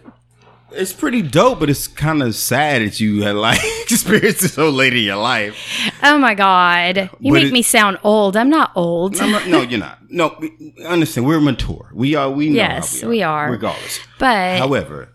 [0.71, 4.69] It's pretty dope, but it's kind of sad that you had like experienced this so
[4.69, 5.55] late in your life.
[6.01, 7.09] Oh my God.
[7.19, 8.35] You But make it- me sound old.
[8.35, 9.19] I'm not old.
[9.19, 9.99] I'm not- no, you're not.
[10.09, 10.39] No,
[10.87, 11.27] understand.
[11.27, 11.89] We're mature.
[11.93, 12.29] We are.
[12.29, 13.51] We know Yes, how we are.
[13.51, 13.99] Regardless.
[14.19, 15.09] But However,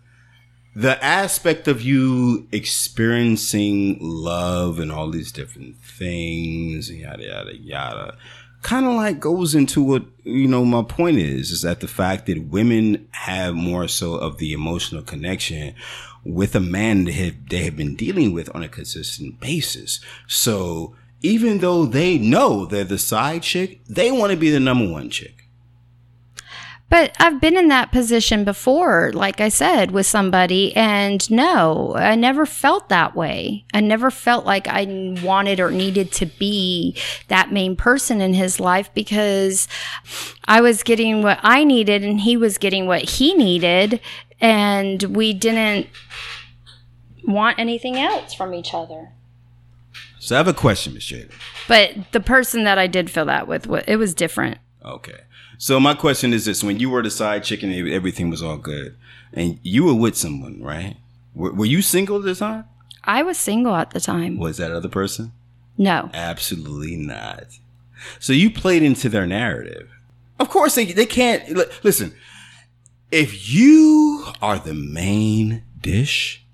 [0.76, 8.16] the aspect of you experiencing love and all these different things, yada yada yada,
[8.62, 10.64] kind of like goes into what you know.
[10.64, 15.02] My point is, is that the fact that women have more so of the emotional
[15.02, 15.74] connection
[16.24, 20.00] with a man that have, they have been dealing with on a consistent basis.
[20.26, 24.90] So even though they know they're the side chick, they want to be the number
[24.90, 25.47] one chick.
[26.90, 32.14] But I've been in that position before, like I said, with somebody, and no, I
[32.14, 33.66] never felt that way.
[33.74, 36.96] I never felt like I wanted or needed to be
[37.28, 39.68] that main person in his life because
[40.46, 44.00] I was getting what I needed and he was getting what he needed,
[44.40, 45.88] and we didn't
[47.24, 49.12] want anything else from each other.
[50.20, 51.30] So I have a question, Miss Jada.
[51.68, 54.58] But the person that I did feel that with, it was different.
[54.84, 55.20] Okay.
[55.58, 58.56] So my question is this: When you were the side chick and everything was all
[58.58, 58.96] good,
[59.32, 60.96] and you were with someone, right?
[61.34, 62.64] Were, were you single at the time?
[63.04, 64.38] I was single at the time.
[64.38, 65.32] Was that other person?
[65.76, 66.10] No.
[66.12, 67.44] Absolutely not.
[68.18, 69.90] So you played into their narrative.
[70.38, 72.14] Of course, they they can't li- listen.
[73.10, 76.44] If you are the main dish,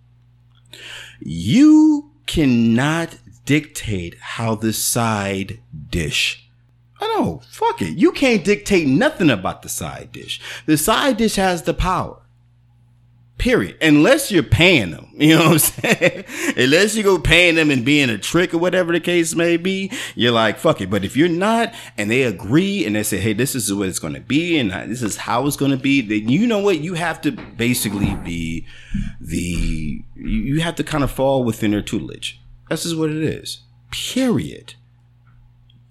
[1.20, 5.60] you cannot dictate how the side
[5.90, 6.43] dish.
[7.04, 7.96] Know, fuck it.
[7.96, 10.40] You can't dictate nothing about the side dish.
[10.66, 12.20] The side dish has the power.
[13.38, 13.76] Period.
[13.82, 15.10] Unless you're paying them.
[15.16, 16.24] You know what I'm saying?
[16.56, 19.92] Unless you go paying them and being a trick or whatever the case may be,
[20.16, 20.90] you're like, fuck it.
[20.90, 24.00] But if you're not and they agree and they say, hey, this is what it's
[24.00, 26.80] going to be and this is how it's going to be, then you know what?
[26.80, 28.66] You have to basically be
[29.20, 32.40] the, you have to kind of fall within their tutelage.
[32.68, 33.60] That's just what it is.
[33.92, 34.74] Period.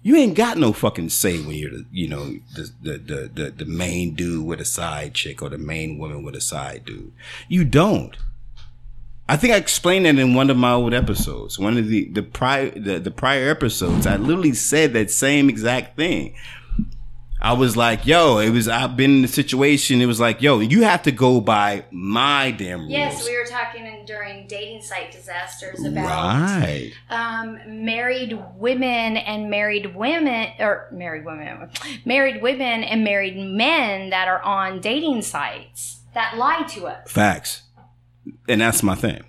[0.04, 3.50] You ain't got no fucking say when you're the, you know, the, the, the, the,
[3.50, 7.10] the main dude with a side chick or the main woman with a side dude.
[7.48, 8.14] You don't.
[9.30, 11.58] I think I explained that in one of my old episodes.
[11.58, 15.96] One of the, the prior, the, the prior episodes, I literally said that same exact
[15.96, 16.34] thing.
[17.44, 20.00] I was like, yo, it was, I've been in the situation.
[20.00, 22.90] It was like, yo, you have to go by my damn rules.
[22.90, 26.92] Yes, we were talking in, during dating site disasters about Right.
[27.10, 31.68] um, married women and married women, or married women,
[32.06, 37.10] married women and married men that are on dating sites that lie to us.
[37.10, 37.62] Facts.
[38.48, 39.22] And that's my thing.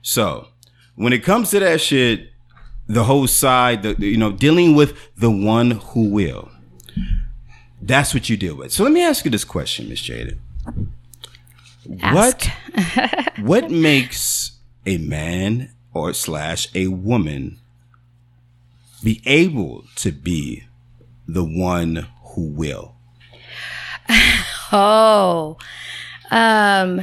[0.00, 0.48] So
[0.94, 2.30] when it comes to that shit,
[2.86, 6.48] the whole side, the- you know, dealing with the one who will,
[7.80, 8.72] that's what you deal with.
[8.72, 10.38] So let me ask you this question, Miss Jada.
[11.84, 12.50] What
[13.40, 14.52] what makes
[14.84, 17.58] a man or slash a woman
[19.02, 20.64] be able to be
[21.26, 22.94] the one who will?
[24.70, 25.56] Oh,
[26.30, 27.00] um,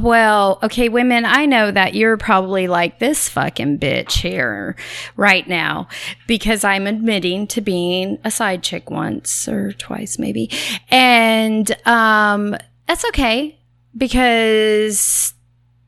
[0.00, 4.76] well, okay, women, I know that you're probably like this fucking bitch here
[5.16, 5.88] right now
[6.26, 10.50] because I'm admitting to being a side chick once or twice, maybe.
[10.90, 13.58] And, um, that's okay
[13.96, 15.34] because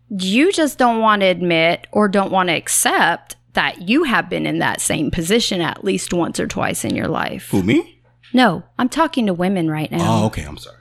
[0.08, 4.46] you just don't want to admit or don't want to accept that you have been
[4.46, 7.48] in that same position at least once or twice in your life.
[7.50, 8.00] Who me?
[8.32, 10.22] No, I'm talking to women right now.
[10.22, 10.42] Oh, okay.
[10.42, 10.76] I'm sorry.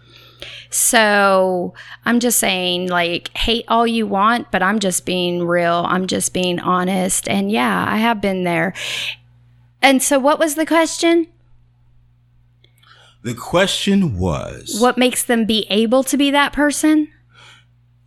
[0.70, 1.74] So
[2.06, 5.86] I'm just saying, like, hate all you want, but I'm just being real.
[5.88, 7.28] I'm just being honest.
[7.30, 8.74] And yeah, I have been there.
[9.82, 11.28] And so, what was the question?
[13.24, 17.10] The question was What makes them be able to be that person?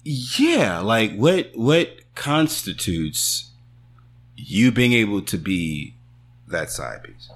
[0.02, 3.50] Yeah, like what what constitutes
[4.36, 5.94] you being able to be
[6.48, 7.30] that side piece?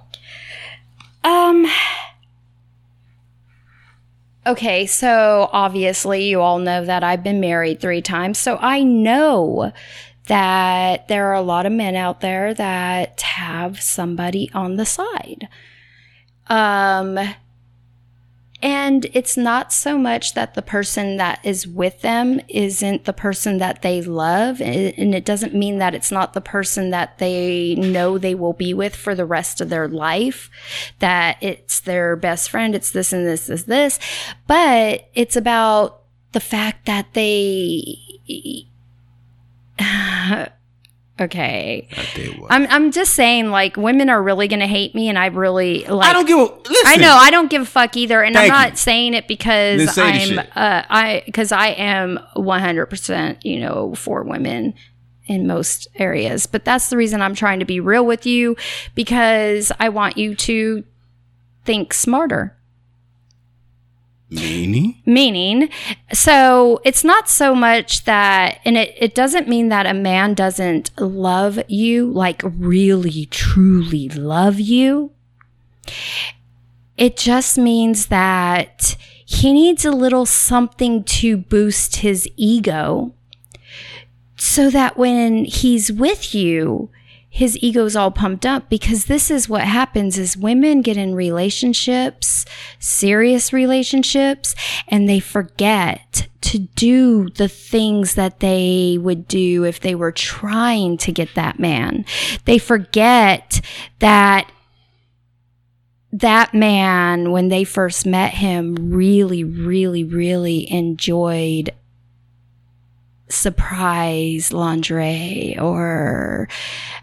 [1.22, 1.66] Um.
[4.46, 9.72] Okay, so obviously you all know that I've been married three times, so I know
[10.26, 15.48] that there are a lot of men out there that have somebody on the side.
[16.48, 17.18] Um,
[18.64, 23.59] and it's not so much that the person that is with them isn't the person
[23.59, 24.59] that they love.
[24.62, 28.72] And it doesn't mean that it's not the person that they know they will be
[28.72, 30.48] with for the rest of their life,
[31.00, 33.98] that it's their best friend, it's this and this, this, this.
[34.46, 36.00] But it's about
[36.33, 37.98] the fact that they.
[41.20, 41.88] okay.
[41.92, 42.53] I tell you what.
[42.53, 45.85] I'm I'm just saying like women are really going to hate me and I really
[45.85, 46.77] like I don't give a listen.
[46.87, 48.77] I know I don't give a fuck either and Thank I'm not you.
[48.77, 54.74] saying it because I'm uh I cuz I am 100% you know for women
[55.27, 58.57] in most areas but that's the reason I'm trying to be real with you
[58.94, 60.85] because I want you to
[61.64, 62.57] think smarter
[64.30, 65.00] Meaning?
[65.04, 65.68] meaning
[66.12, 70.90] so it's not so much that and it, it doesn't mean that a man doesn't
[70.98, 75.12] love you like really truly love you
[76.96, 83.12] it just means that he needs a little something to boost his ego
[84.37, 86.90] so that when he's with you
[87.35, 92.44] his ego's all pumped up because this is what happens is women get in relationships
[92.79, 94.55] serious relationships
[94.87, 100.97] and they forget to do the things that they would do if they were trying
[100.97, 102.05] to get that man.
[102.44, 103.61] They forget
[103.99, 104.49] that
[106.12, 111.70] that man when they first met him really really really enjoyed
[113.28, 116.48] surprise lingerie or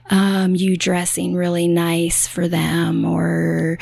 [0.10, 3.77] um, you dressing really nice for them or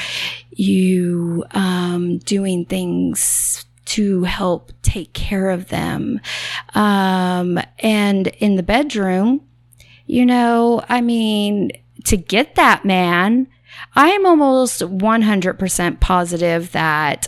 [0.52, 6.21] you um, doing things to help take care of them.
[6.75, 9.41] Um, and in the bedroom,
[10.06, 11.71] you know, I mean,
[12.06, 13.47] to get that man,
[13.95, 17.28] I am almost 100% positive that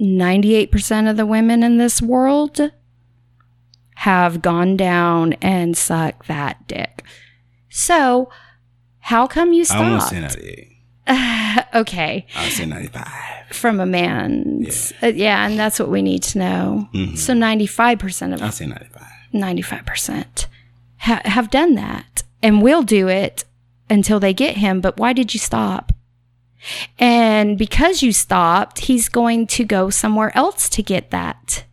[0.00, 2.60] 98% of the women in this world
[4.02, 7.04] have gone down and sucked that dick.
[7.68, 8.28] So,
[8.98, 10.08] how come you I stopped?
[10.10, 10.68] say 98.
[11.74, 13.04] okay, I'll say 95.
[13.52, 14.92] from a man's.
[15.00, 16.88] Yeah, uh, yeah and that's what we need to know.
[16.92, 17.16] Mhm.
[17.16, 19.02] So, 95% of I'll say 95.
[19.32, 20.46] 95%
[20.98, 23.44] ha- have done that and will do it
[23.88, 24.80] until they get him.
[24.80, 25.92] But why did you stop?
[26.98, 31.64] And because you stopped, he's going to go somewhere else to get that.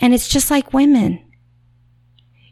[0.00, 1.20] And it's just like women.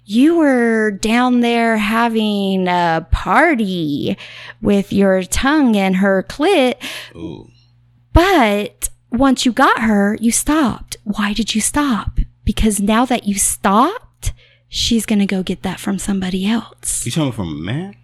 [0.07, 4.19] You were down there having a party
[4.61, 6.75] with your tongue and her clit,
[7.17, 7.49] Ooh.
[8.13, 10.97] but once you got her, you stopped.
[11.05, 12.19] Why did you stop?
[12.45, 14.35] Because now that you stopped,
[14.69, 17.07] she's going to go get that from somebody else.
[17.07, 17.97] You talking from a man?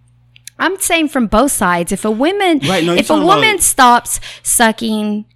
[0.59, 1.93] I'm saying from both sides.
[1.93, 5.27] If a woman, Right, no, if a woman about- stops sucking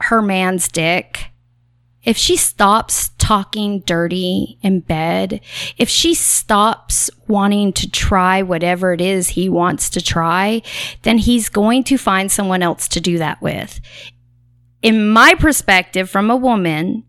[0.00, 1.26] her man's dick,
[2.04, 5.40] if she stops talking dirty in bed,
[5.78, 10.62] if she stops wanting to try whatever it is he wants to try,
[11.02, 13.80] then he's going to find someone else to do that with.
[14.82, 17.04] In my perspective, from a woman,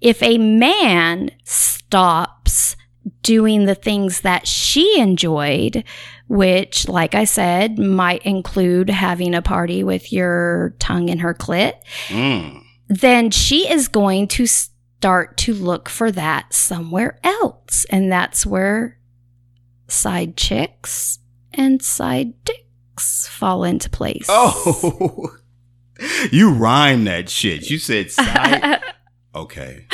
[0.00, 2.76] if a man stops
[3.22, 5.82] doing the things that she enjoyed,
[6.28, 11.74] which, like I said, might include having a party with your tongue in her clit,
[12.08, 12.62] Mm.
[12.88, 17.86] Then she is going to start to look for that somewhere else.
[17.90, 18.98] And that's where
[19.86, 21.18] side chicks
[21.52, 24.26] and side dicks fall into place.
[24.28, 25.36] Oh.
[26.32, 27.70] you rhyme that shit.
[27.70, 28.82] You said side.
[29.34, 29.86] okay.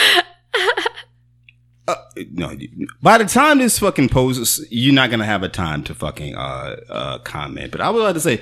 [1.87, 1.97] Uh,
[2.31, 2.57] no,
[3.03, 6.77] by the time this fucking poses, you're not gonna have a time to fucking uh
[6.89, 7.71] uh comment.
[7.71, 8.41] But I would like to say,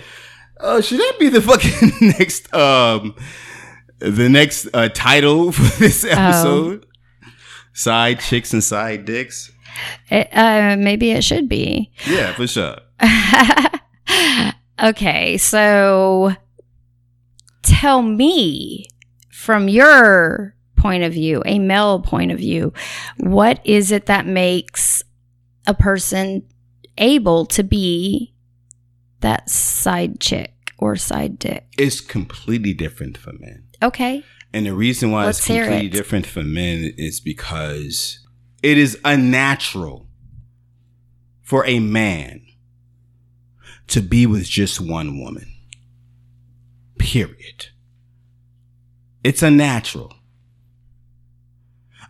[0.60, 3.16] uh, should that be the fucking next um
[4.02, 6.86] the next uh title for this episode?
[7.72, 9.50] Side chicks and side dicks.
[10.10, 11.90] It- uh, maybe it should be.
[12.06, 12.76] Yeah, for sure.
[14.82, 16.34] okay, so
[17.62, 18.86] tell me
[19.30, 22.72] from your point of view, a male point of view,
[23.18, 25.04] what is it that makes
[25.66, 26.42] a person
[26.98, 28.34] able to be
[29.20, 31.66] that side chick or side dick?
[31.78, 33.61] It's completely different for men.
[33.82, 34.24] Okay.
[34.52, 35.92] And the reason why Let's it's completely it.
[35.92, 38.18] different for men is because
[38.62, 40.06] It is unnatural
[41.42, 42.46] for a man
[43.88, 45.46] to be with just one woman.
[46.98, 47.66] Period.
[49.24, 50.14] It's unnatural.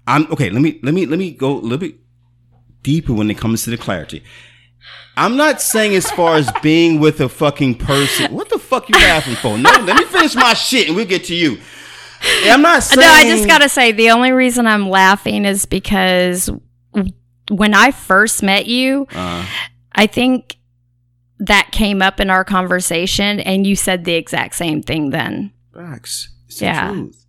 [0.07, 0.51] I'm okay.
[0.51, 1.97] Let me let me let me go a little bit
[2.83, 4.23] deeper when it comes to the clarity.
[5.17, 8.33] I'm not saying as far as being with a fucking person.
[8.33, 9.59] What the fuck you laughing for?
[9.59, 11.59] No, let me finish my shit and we'll get to you.
[12.45, 13.01] I'm not saying.
[13.07, 16.49] No, I just gotta say the only reason I'm laughing is because
[17.51, 19.45] when I first met you, Uh,
[19.95, 20.57] I think
[21.41, 25.51] that came up in our conversation, and you said the exact same thing then.
[25.75, 26.29] facts.
[26.47, 26.89] It's the Yeah.
[26.93, 27.25] truth.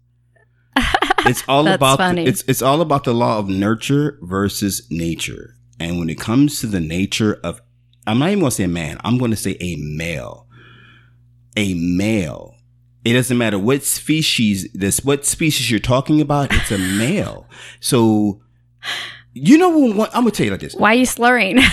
[1.26, 2.26] It's all about funny.
[2.26, 5.53] it's it's all about the law of nurture versus nature.
[5.80, 7.62] And when it comes to the nature of
[8.06, 10.48] I'm not even gonna say a man, I'm gonna say a male.
[11.58, 12.56] A male.
[13.06, 17.48] It doesn't matter what species this what species you're talking about, it's a male.
[17.80, 18.42] So
[19.34, 20.76] you know what I'm gonna tell you like this.
[20.76, 21.60] Why are you slurring?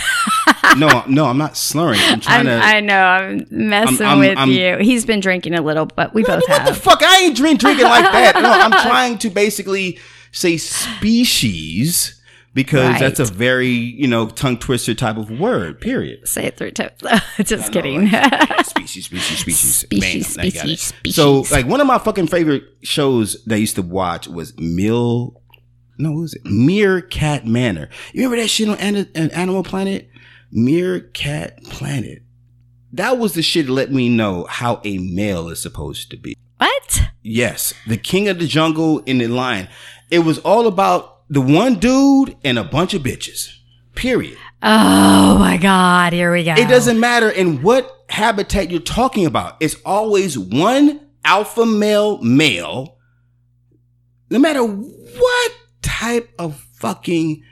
[0.77, 1.99] No, no, I'm not slurring.
[2.01, 4.77] I'm trying I'm, to I know I'm messing I'm- with I'm- you.
[4.79, 7.03] He's been drinking a little, but we both what the fuck?
[7.03, 8.37] I ain't drink drinking like that.
[8.37, 9.99] No, I'm trying to basically
[10.31, 12.20] say species
[12.55, 13.01] because Right.
[13.01, 15.81] that's a very you know tongue twister type of word.
[15.81, 16.27] Period.
[16.29, 16.93] Say it three times.
[17.45, 18.09] Just kidding.
[18.65, 20.53] species, species, species, Species, Bam, it.
[20.79, 24.57] species, So, like one of my fucking favorite shows that I used to watch was
[24.59, 25.41] Mill.
[25.99, 26.45] No, what was it?
[26.47, 27.89] Meerkat Manor.
[28.15, 30.09] You remember that shit on on Animal Planet?
[30.51, 32.23] Meerkat Planet.
[32.93, 36.37] That was the shit that let me know how a male is supposed to be.
[36.59, 37.01] what?
[37.23, 39.69] Yes, the king of the jungle in the lion.
[40.11, 43.57] It was all about the one dude and a bunch of bitches.
[43.95, 44.37] Period.
[44.63, 46.13] Oh my God!
[46.13, 46.53] Here we go.
[46.53, 49.57] It doesn't matter in what habitat you're talking about.
[49.61, 52.99] It's always one alpha male male.
[54.29, 55.53] No matter what
[55.83, 57.43] type of fucking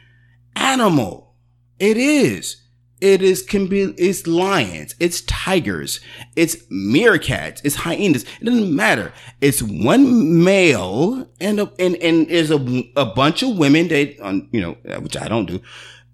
[0.55, 1.35] animal
[1.79, 2.63] it is.
[3.01, 6.01] It is can be it's lions, it's tigers,
[6.35, 8.25] it's meerkats, it's hyenas.
[8.41, 9.13] It doesn't matter.
[9.41, 12.57] It's one male and a, and and there's a
[12.97, 15.61] a bunch of women that um, you know which I don't do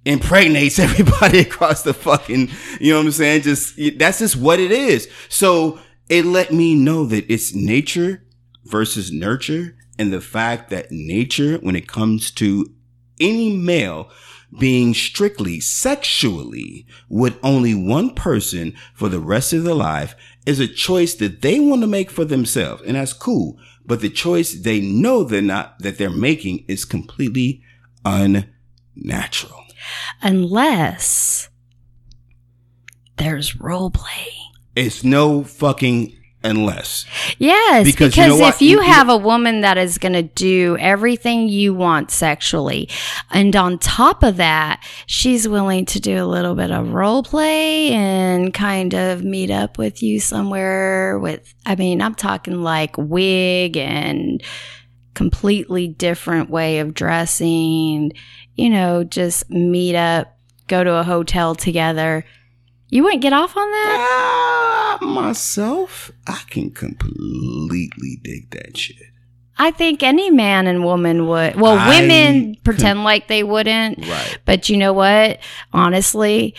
[0.05, 3.43] impregnates everybody across the fucking you know what I'm saying.
[3.43, 5.09] Just that's just what it is.
[5.28, 5.78] So
[6.09, 8.22] it let me know that it's nature
[8.64, 12.70] versus nurture, and the fact that nature, when it comes to
[13.20, 14.11] any male
[14.59, 20.14] being strictly sexually with only one person for the rest of their life
[20.46, 22.82] is a choice that they want to make for themselves.
[22.86, 23.59] And that's cool.
[23.86, 27.62] But the choice they know they're not, that they're making is completely
[28.05, 29.64] unnatural.
[30.22, 31.48] Unless
[33.16, 34.28] there's role play.
[34.76, 37.07] It's no fucking unless.
[37.38, 40.12] Yes, Because because, you know if you You- you- have a woman that is going
[40.12, 42.88] to do everything you want sexually,
[43.32, 47.90] and on top of that, she's willing to do a little bit of role play
[47.92, 53.76] and kind of meet up with you somewhere with, I mean, I'm talking like wig
[53.76, 54.42] and
[55.14, 58.12] completely different way of dressing,
[58.57, 60.36] you know, just meet up,
[60.66, 62.24] go to a hotel together.
[62.89, 64.99] You wouldn't get off on that?
[65.01, 68.97] Ah, myself, I can completely dig that shit.
[69.57, 71.57] I think any man and woman would.
[71.57, 73.99] Well, I women pretend like they wouldn't.
[74.07, 74.39] Right.
[74.45, 75.39] But you know what?
[75.72, 76.55] Honestly,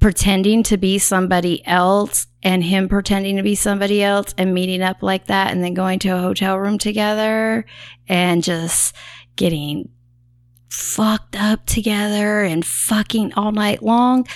[0.00, 5.02] pretending to be somebody else and him pretending to be somebody else and meeting up
[5.02, 7.66] like that and then going to a hotel room together
[8.08, 8.96] and just
[9.36, 9.90] getting
[10.70, 14.26] fucked up together and fucking all night long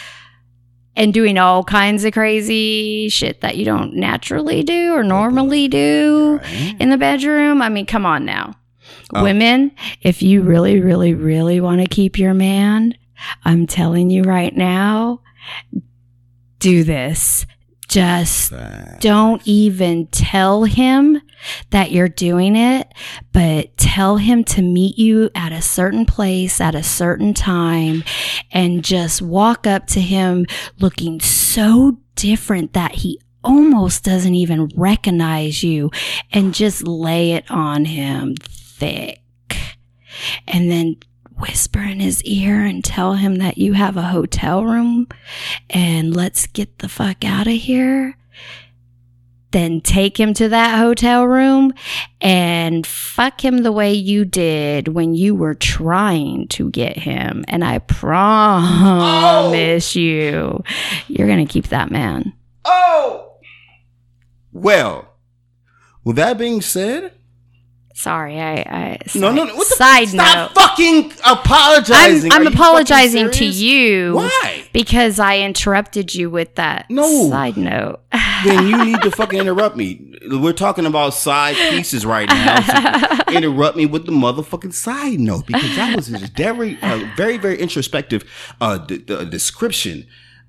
[0.97, 5.68] and doing all kinds of crazy shit that you don't naturally do or oh, normally
[5.68, 6.76] do Right.
[6.78, 7.61] in the bedroom.
[7.62, 8.55] I mean, come on now.
[9.14, 9.22] Oh.
[9.22, 9.72] Women,
[10.03, 12.95] if you really, really, really want to keep your man,
[13.45, 15.20] I'm telling you right now,
[16.59, 17.47] do this.
[17.89, 19.01] Just Facts.
[19.01, 21.20] don't even tell him
[21.70, 22.93] that you're doing it,
[23.32, 28.03] but tell him to meet you at a certain place at a certain time
[28.51, 30.47] and just walk up to him
[30.78, 35.91] looking so different that he almost doesn't even recognize you
[36.32, 39.20] and just lay it on him thick.
[40.47, 40.97] And then
[41.39, 45.09] whisper in his ear and tell him that you have a hotel room
[45.70, 48.16] and let's get the fuck out of here.
[49.51, 51.72] Then take him to that hotel room
[52.20, 57.45] and fuck him the way you did when you were trying to get him.
[57.47, 60.01] And I promise oh!
[60.01, 60.64] you,
[61.07, 62.32] you're going to keep that man.
[62.64, 63.37] Oh!
[64.53, 65.14] Well,
[66.03, 67.12] with that being said,
[67.97, 68.55] Sorry, I.
[68.55, 69.55] I No, side- no, no.
[69.55, 70.55] What the, side stop note.
[70.61, 72.32] fucking I'm, apologizing.
[72.32, 74.14] I'm you apologizing to you.
[74.16, 74.64] Why?
[74.72, 77.30] Because I interrupted you with that No.
[77.30, 78.01] side note.
[78.45, 80.12] then you need to fucking interrupt me.
[80.28, 82.62] We're talking about side pieces right now.
[82.62, 87.38] So interrupt me with the motherfucking side note because that was a very, uh, very,
[87.38, 88.24] very introspective
[88.61, 90.07] uh, d- d- description,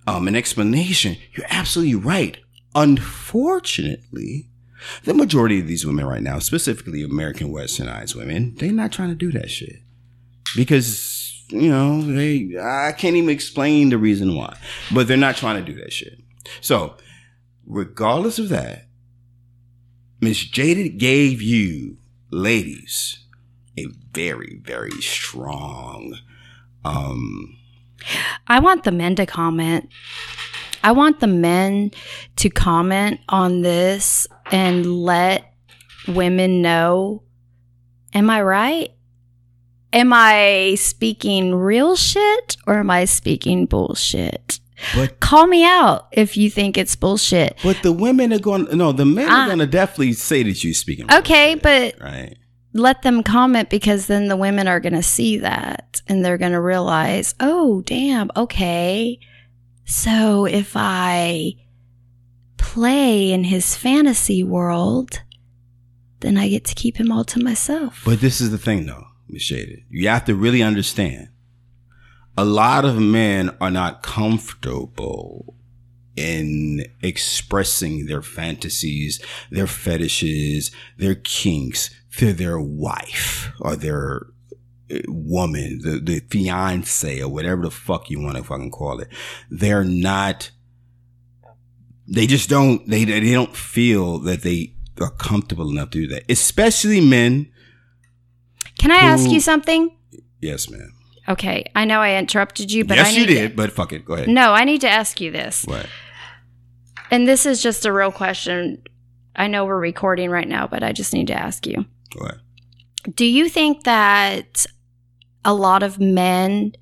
[0.07, 1.15] um, an explanation.
[1.33, 2.37] You're absolutely right.
[2.73, 4.47] Unfortunately,
[5.03, 9.15] the majority of these women right now, specifically American Westernized women, they're not trying to
[9.15, 9.77] do that shit
[10.55, 12.57] because you know they.
[12.59, 14.57] I can't even explain the reason why,
[14.93, 16.19] but they're not trying to do that shit.
[16.61, 16.95] So
[17.65, 18.87] regardless of that,
[20.21, 21.97] Miss Jaded gave you,
[22.31, 23.19] ladies,
[23.77, 26.17] a very, very strong
[26.85, 27.57] um
[28.47, 29.89] I want the men to comment.
[30.83, 31.91] I want the men
[32.37, 35.53] to comment on this and let
[36.07, 37.23] women know.
[38.13, 38.91] Am I right?
[39.93, 44.59] Am I speaking real shit or am I speaking bullshit?
[44.93, 47.57] but Call me out if you think it's bullshit.
[47.63, 50.73] but the women are going no, the men are uh, gonna definitely say that you're
[50.73, 51.11] speaking.
[51.11, 52.37] Okay, bullshit, but right.
[52.73, 56.51] let them comment because then the women are going to see that and they're going
[56.51, 59.17] to realize, oh, damn, okay.
[59.85, 61.53] So if I
[62.73, 65.21] play in his fantasy world,
[66.21, 68.01] then I get to keep him all to myself.
[68.03, 69.83] But this is the thing though, Miss Jaded.
[69.89, 71.29] You have to really understand.
[72.37, 75.55] A lot of men are not comfortable
[76.15, 84.27] in expressing their fantasies, their fetishes, their kinks to their wife or their
[84.91, 89.09] uh, woman, the, the fiance or whatever the fuck you want to fucking call it.
[89.49, 90.51] They're not,
[92.07, 96.23] they just don't, they, they don't feel that they are comfortable enough to do that.
[96.29, 97.51] Especially men.
[98.79, 99.95] Can I ask you something?
[100.41, 100.93] Yes, ma'am.
[101.27, 104.05] Okay, I know I interrupted you, but I yes, you did, To, but fuck it.
[104.05, 104.27] Go ahead.
[104.27, 105.65] no, I need to ask you this.
[105.65, 105.87] What?
[107.09, 108.83] And this is just a real question.
[109.35, 111.85] I know we're recording right now, but I just need to ask you.
[112.15, 112.39] Go ahead.
[113.15, 114.65] Do you think that
[115.43, 116.73] a lot of men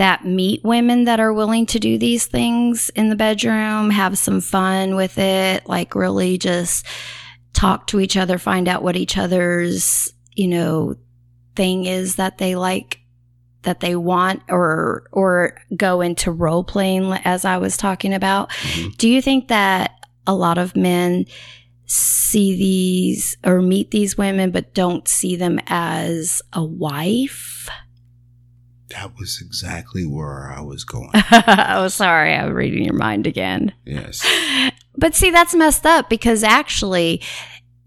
[0.00, 4.40] that meet women that are willing to do these things in the bedroom have some
[4.40, 6.86] fun with it, like really just
[7.52, 10.94] talk to each other, find out what each other's, you know,
[11.54, 12.98] thing is that they like
[13.60, 18.48] that they want or or go into role playing as I was talking about.
[18.48, 18.96] Mhm.
[18.96, 19.92] Do you think that
[20.26, 21.26] a lot of men
[21.84, 27.68] see these or meet these women but don't see them as a wife?
[28.90, 31.10] That was exactly where I was going.
[31.32, 33.72] oh, sorry, I'm reading your mind again.
[33.84, 34.26] yes.
[34.96, 37.22] But see, that's messed up because actually,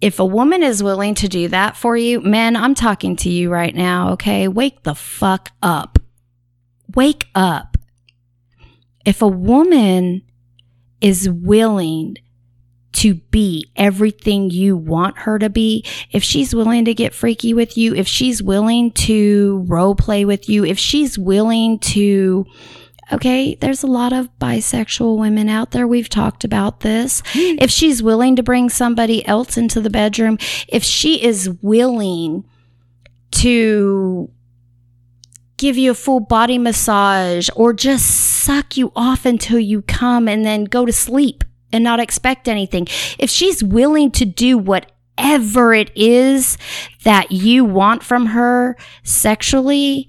[0.01, 3.51] if a woman is willing to do that for you, men, I'm talking to you
[3.51, 4.47] right now, okay?
[4.47, 5.99] Wake the fuck up.
[6.95, 7.77] Wake up.
[9.05, 10.23] If a woman
[11.01, 12.17] is willing
[12.93, 17.77] to be everything you want her to be, if she's willing to get freaky with
[17.77, 22.45] you, if she's willing to role play with you, if she's willing to
[23.11, 25.85] Okay, there's a lot of bisexual women out there.
[25.85, 27.21] We've talked about this.
[27.27, 27.57] Hmm.
[27.59, 30.37] If she's willing to bring somebody else into the bedroom,
[30.67, 32.45] if she is willing
[33.31, 34.31] to
[35.57, 40.45] give you a full body massage or just suck you off until you come and
[40.45, 41.43] then go to sleep
[41.73, 42.87] and not expect anything,
[43.19, 46.57] if she's willing to do whatever it is
[47.03, 50.07] that you want from her sexually,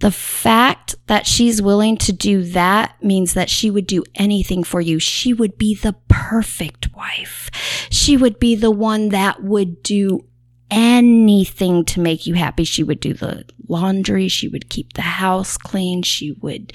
[0.00, 4.80] the fact that she's willing to do that means that she would do anything for
[4.80, 4.98] you.
[4.98, 7.50] She would be the perfect wife.
[7.90, 10.26] She would be the one that would do
[10.70, 12.64] anything to make you happy.
[12.64, 14.28] She would do the laundry.
[14.28, 16.02] She would keep the house clean.
[16.02, 16.72] She would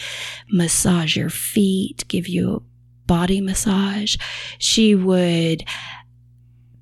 [0.49, 2.68] massage your feet, give you a
[3.09, 4.17] body massage.
[4.59, 5.65] She would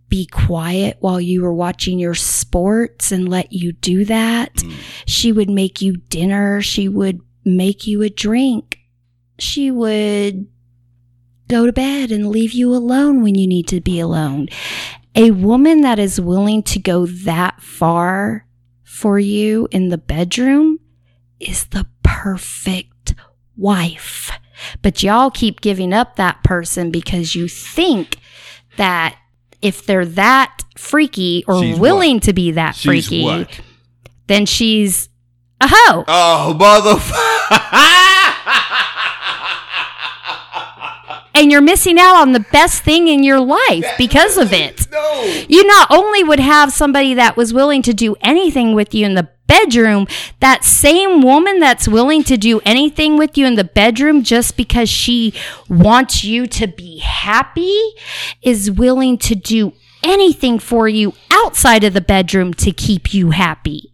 [0.10, 4.54] be quiet while you were watching your sports and let you do that.
[4.56, 4.74] Mm.
[5.06, 6.62] She would make you dinner.
[6.62, 8.78] She would make you a drink.
[9.40, 10.48] She would
[11.48, 14.50] go to bed and leave you alone when you need to be alone.
[15.16, 18.46] A woman that is willing to go that far
[18.84, 20.80] for you in the bedroom
[21.40, 23.16] is the perfect
[23.56, 24.30] wife.
[24.82, 28.18] But y'all keep giving up that person because you think
[28.78, 29.18] that
[29.62, 33.60] if they're that freaky or She's willing to be that She's freaky, what?
[34.28, 35.10] then she's
[35.60, 36.04] a hoe.
[36.08, 38.04] Oh, motherfucker.
[41.38, 44.88] And you're missing out on the best thing in your life because of it.
[44.92, 45.44] No.
[45.48, 49.14] You not only would have somebody that was willing to do anything with you in
[49.14, 50.08] the bedroom,
[50.40, 54.90] that same woman that's willing to do anything with you in the bedroom just because
[54.90, 55.32] she
[55.70, 57.82] wants you to be happy
[58.42, 59.74] is willing to do
[60.04, 63.94] anything for you outside of the bedroom to keep you happy.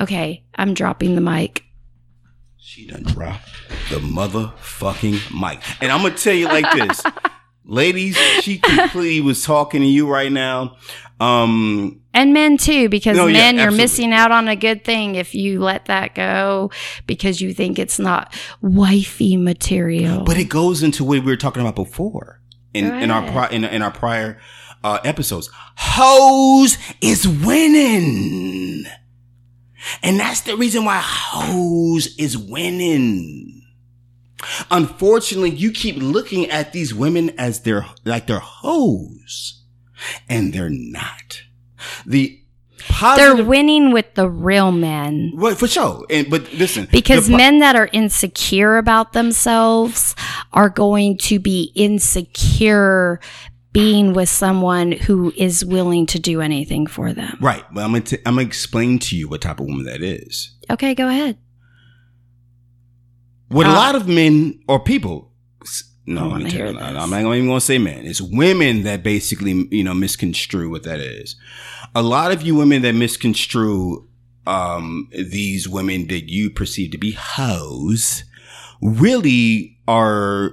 [0.00, 1.62] Okay, I'm dropping the mic.
[2.56, 3.55] She done dropped
[3.90, 5.60] the motherfucking mic.
[5.82, 7.02] And I'm gonna tell you like this.
[7.64, 10.76] Ladies, she completely was talking to you right now.
[11.18, 15.14] Um And men too, because No, yeah, men, you're missing out on a good thing
[15.16, 16.70] if you let that go
[17.06, 20.22] because you think it's not wifey material.
[20.24, 22.40] But it goes into what we were talking about before
[22.74, 24.38] in, in our pri- in, in our prior
[24.84, 25.50] uh, episodes.
[25.76, 28.84] Hoes is winning,
[30.02, 33.62] and that's the reason why hoes is winning.
[34.70, 39.62] Unfortunately, you keep looking at these women as they're like they're hoes,
[40.28, 41.42] and they're not.
[42.04, 42.40] The
[43.16, 45.32] They're winning with the real men.
[45.34, 46.04] Well, for sure.
[46.10, 50.14] And but listen, Because po- men that are insecure about themselves
[50.52, 53.20] are going to be insecure
[53.76, 57.36] being with someone who is willing to do anything for them.
[57.42, 60.02] right, but I'm gonna t- I'm gonna explain to you what type of woman that
[60.02, 60.54] is.
[60.70, 61.36] Okay, go ahead.
[63.48, 65.30] What a Uh, lot of men or people,
[66.06, 66.78] no, I let wanna me tell hear you.
[66.78, 68.06] I'm not even going to say men.
[68.06, 71.36] It's women that basically, you know, misconstrue what that is.
[71.94, 74.08] A lot of you women that misconstrue
[74.46, 78.24] um, these women that you perceive to be hoes
[78.80, 80.52] really are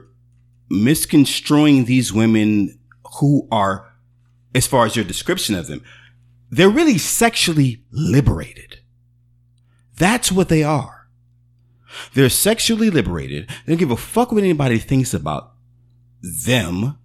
[0.70, 2.78] misconstruing these women
[3.20, 3.94] who are,
[4.56, 5.84] as far as your description of them,
[6.50, 8.80] they're really sexually liberated.
[9.98, 11.08] That's what they are.
[12.14, 13.48] They're sexually liberated.
[13.48, 15.54] They don't give a fuck what anybody thinks about
[16.22, 16.98] them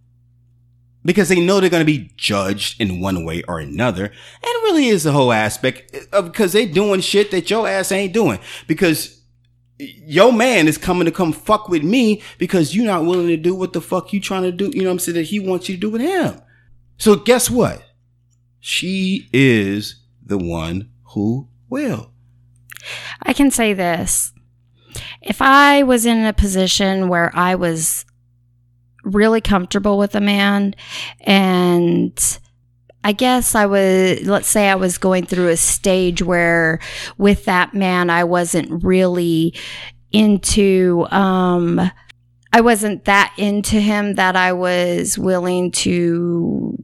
[1.05, 4.05] because they know they're going to be judged in one way or another.
[4.05, 8.13] And really is the whole aspect of because they're doing shit that your ass ain't
[8.13, 9.18] doing because
[9.79, 13.55] your man is coming to come fuck with me because you're not willing to do
[13.55, 14.71] what the fuck you trying to do.
[14.73, 15.17] You know what I'm saying?
[15.17, 16.41] That he wants you to do with him.
[16.97, 17.83] So guess what?
[18.61, 22.13] She is the one who will.
[23.23, 24.33] I can say this.
[25.23, 28.05] If I was in a position where I was
[29.05, 30.75] really comfortable with a man
[31.21, 32.39] and
[33.09, 36.79] I guess I was, let's say I was going through a stage where
[37.17, 39.55] with that man, I wasn't really
[40.13, 41.91] into, um,
[42.53, 46.77] I wasn't that into him that I was willing to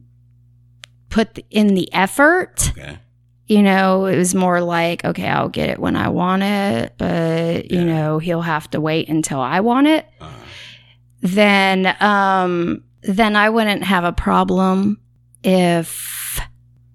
[1.09, 2.97] put in the effort Okay.
[3.45, 7.69] you know, it was more like, okay, I'll get it when I want it, but
[7.69, 10.07] you know, he'll have to wait until I want it.
[10.19, 10.31] Uh,
[11.21, 14.99] Then, um, then I wouldn't have a problem
[15.43, 16.14] if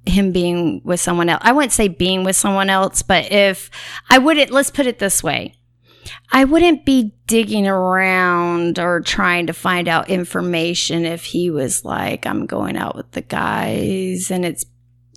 [0.06, 1.42] him being with someone else.
[1.44, 3.70] I wouldn't say being with someone else, but if
[4.08, 5.54] I wouldn't, let's put it this way.
[6.32, 12.26] I wouldn't be digging around or trying to find out information if he was like,
[12.26, 14.64] I'm going out with the guys and it's,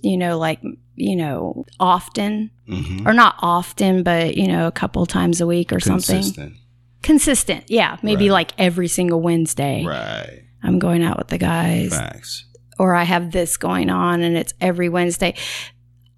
[0.02, 0.60] you know, like,
[0.94, 3.06] you know, often mhm.
[3.06, 6.16] or not often, but, you know, a couple times a week or something.
[6.16, 6.54] Consistent.
[7.02, 7.64] Consistent.
[7.70, 7.96] Yeah.
[8.02, 8.34] Maybe Right.
[8.34, 9.84] like every single Wednesday.
[9.84, 10.42] Right.
[10.62, 12.44] I'm going out with the guys Facts.
[12.78, 15.34] Or I have this going on and it's every Wednesday.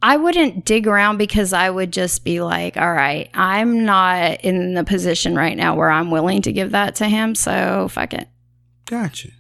[0.03, 4.75] I wouldn't dig around because I would just be like, all right, I'm not in
[4.75, 7.35] the position right now where I'm willing to give that to him.
[7.35, 8.29] So fuck it.
[8.85, 9.31] Gotcha.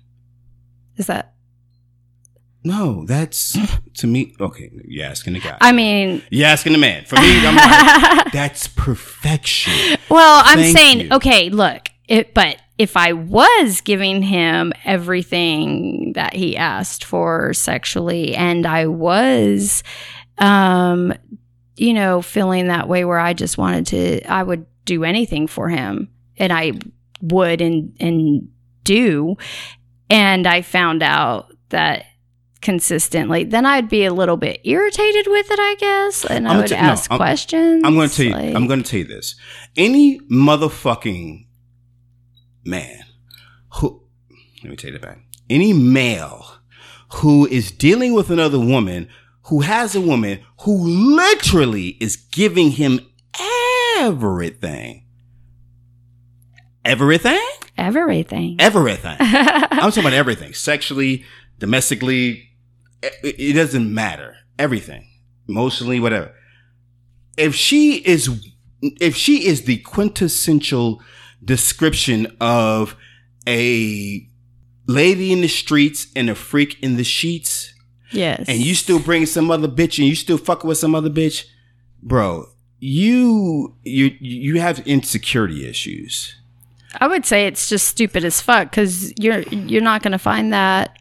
[0.96, 1.34] Is that,
[2.64, 3.56] No, that's
[3.98, 4.34] to me.
[4.40, 5.58] Okay, you're asking the guy.
[5.60, 7.04] I mean, you're asking the man.
[7.04, 9.98] For me, I'm like, that's perfection.
[10.08, 11.08] well, I'm Thank saying, you.
[11.12, 18.34] okay, look, it, but if I was giving him everything that he asked for sexually
[18.34, 19.82] and I was,
[20.38, 21.14] um,
[21.76, 25.68] you know, feeling that way where I just wanted to, I would do anything for
[25.68, 26.72] him and I
[27.22, 28.48] would and, and
[28.84, 29.36] do.
[30.10, 32.04] And I found out that
[32.60, 36.24] consistently, then I'd be a little bit irritated with it, I guess.
[36.26, 37.82] And I I'ma would t- no, ask I'm- questions.
[37.84, 38.32] I'm going to tell you.
[38.32, 39.34] like- I'm going to tell you this.
[39.76, 41.45] Any motherfucking
[42.66, 43.00] man
[43.74, 44.02] who,
[44.62, 45.20] let me take it back.
[45.48, 46.58] Any male
[47.14, 49.08] who is dealing with another woman
[49.44, 50.76] who has a woman who
[51.16, 53.00] literally is giving him
[53.98, 55.04] everything.
[56.84, 57.40] Everything?
[57.78, 58.56] everything.
[58.58, 59.16] Everything.
[59.20, 60.54] I'm talking about everything.
[60.54, 61.24] Sexually,
[61.58, 62.50] domestically,
[63.02, 64.36] it, it doesn't matter.
[64.58, 65.08] Everything.
[65.48, 66.34] Emotionally, whatever.
[67.36, 68.50] If she is
[68.82, 71.02] if she is the quintessential
[71.44, 72.96] description of
[73.46, 74.28] a
[74.86, 77.72] lady in the streets and a freak in the sheets,
[78.12, 78.44] Yes.
[78.48, 81.44] and you still bring some other bitch and you still fucking with some other bitch,
[82.02, 82.46] bro,
[82.78, 86.34] you you you have insecurity issues.
[87.00, 90.52] I would say it's just stupid as fuck because you're you're not going to find
[90.52, 90.98] that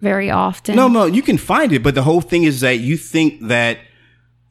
[0.00, 0.76] very often.
[0.76, 3.78] No, no, you can find it, but the whole thing is that you think that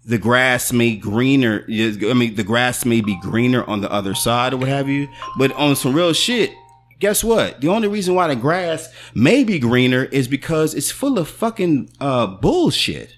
[0.05, 1.65] the grass may greener.
[1.67, 5.07] I mean, the grass may be greener on the other side or what have you.
[5.37, 6.51] But on some real shit,
[6.99, 7.61] guess what?
[7.61, 11.89] The only reason why the grass may be greener is because it's full of fucking
[11.99, 13.17] uh, bullshit.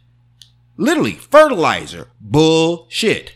[0.77, 3.33] Literally, fertilizer bullshit.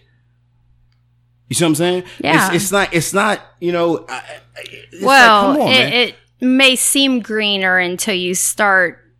[1.49, 2.04] You see what I'm saying?
[2.20, 2.47] Yeah.
[2.47, 2.93] It's, it's not.
[2.93, 3.41] It's not.
[3.60, 4.06] You know.
[4.08, 4.24] Like,
[5.02, 5.91] well, come on, man.
[5.91, 9.11] it, it may seem greener until you start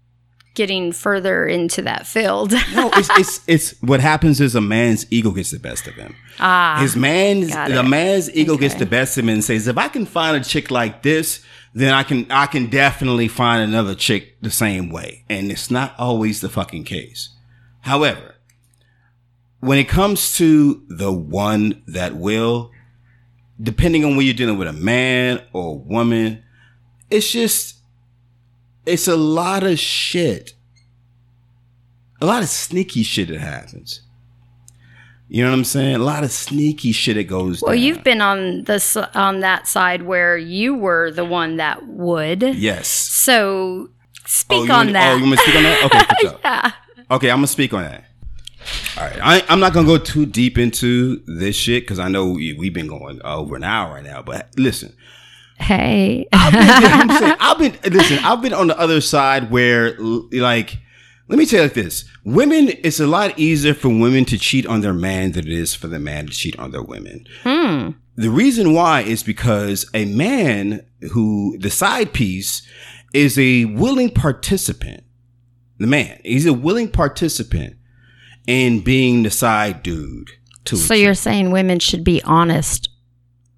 [0.54, 2.52] getting further into that field.
[2.74, 6.16] No, it's, it's it's what happens is a man's ego gets the best of him.
[6.40, 9.88] ah, His man's the man's ego gets the best of him and says, if I
[9.88, 11.44] can find a chick like this,
[11.74, 15.24] then I can I can definitely find another chick the same way.
[15.30, 17.30] And it's not always the fucking case.
[17.82, 18.36] However,
[19.60, 22.72] when it comes to the one that will,
[23.62, 26.44] depending on when you're dealing with a man or a woman,
[27.10, 27.76] it's just
[28.86, 30.54] it's a lot of shit.
[32.22, 34.02] A lot of sneaky shit that happens.
[35.28, 35.96] You know what I'm saying?
[35.96, 37.82] A lot of sneaky shit that goes well, down.
[37.82, 42.44] you've been on this on that side where you were the one that would.
[42.44, 42.90] Yes.
[42.90, 43.92] So
[44.26, 45.14] speak oh, you on want, that.
[45.14, 45.84] Oh, you want to speak on that?
[45.86, 46.72] Okay, yeah.
[47.12, 48.04] Okay, I'm gonna speak on that.
[48.98, 52.32] All right, I, I'm not gonna go too deep into this shit because I know
[52.32, 54.22] we, we've been going over an hour right now.
[54.22, 54.94] But listen,
[55.62, 56.28] Hey.
[56.34, 58.20] I've been, I'm saying, I've been listen.
[58.24, 60.78] I've been on the other side where, like,
[61.28, 62.70] let me tell you like this: women.
[62.84, 65.88] It's a lot easier for women to cheat on their man than it is for
[65.88, 67.26] the man to cheat on their women.
[67.44, 67.92] Hmm.
[68.16, 72.68] The reason why is because a man who the side piece
[73.14, 75.04] is a willing participant.
[75.78, 77.78] The man, he's a willing participant
[78.48, 80.32] in being the side dude.
[80.66, 82.90] To So you're saying women should be honest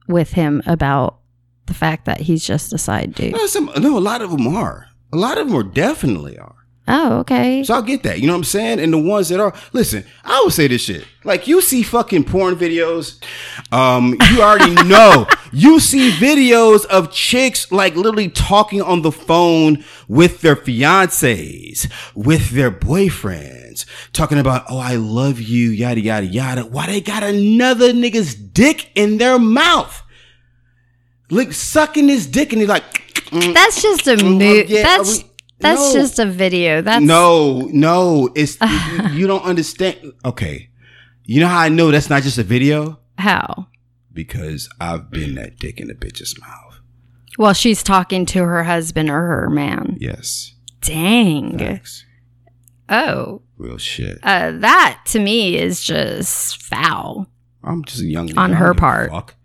[0.08, 1.20] with him about
[1.66, 3.34] the fact that he's just a side dude.
[3.34, 4.88] no, some, no, a lot of them are.
[5.11, 6.55] A lot of them are definitely are.
[6.86, 7.64] Oh, okay.
[7.64, 8.20] So I'll get that.
[8.20, 8.80] You know what I'm saying?
[8.82, 11.05] And the ones that are, listen, I would say this shit.
[11.24, 13.24] Like you see fucking porn videos.
[13.72, 15.26] Um, you already know.
[15.53, 22.49] You see videos of chicks like literally talking on the phone with their fiancés, with
[22.49, 26.66] their boyfriends, talking about, oh, I love you, yada, yada, yada.
[26.66, 30.01] Why they got another nigga's dick in their mouth?
[31.30, 32.84] Like sucking his dick and he's like,
[33.32, 35.99] mm, That's just a Mm, yeah, That's we- that's no.
[36.01, 36.82] just a video.
[36.82, 38.57] That's no, no, it's
[39.13, 40.11] you, don't understand.
[40.26, 40.69] Okay,
[41.24, 43.67] you know how I know that's not just a video how.
[44.11, 46.82] because I've been that dick in a bitch's mouth.
[47.38, 49.95] Well, she's talking to her husband or her man.
[50.01, 51.57] Yes, Dang.
[51.57, 52.03] facts,
[52.89, 54.19] Oh, real shit.
[54.21, 57.28] uh, that to me is just foul.
[57.63, 58.38] I'm just a young.
[58.38, 59.11] On her part.
[59.11, 59.36] Fuck.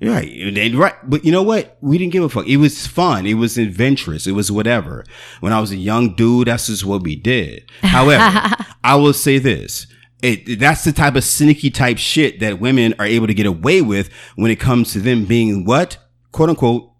[0.00, 0.94] Right, and right.
[1.02, 1.76] But you know what?
[1.80, 2.46] We didn't give a fuck.
[2.46, 3.26] It was fun.
[3.26, 4.28] It was adventurous.
[4.28, 5.04] It was whatever.
[5.40, 7.68] When I was a young dude, that's just what we did.
[7.82, 9.88] However, I will say this.
[10.22, 13.82] It, that's the type of sneaky type shit that women are able to get away
[13.82, 15.98] with when it comes to them being what?
[16.32, 16.92] Quote unquote,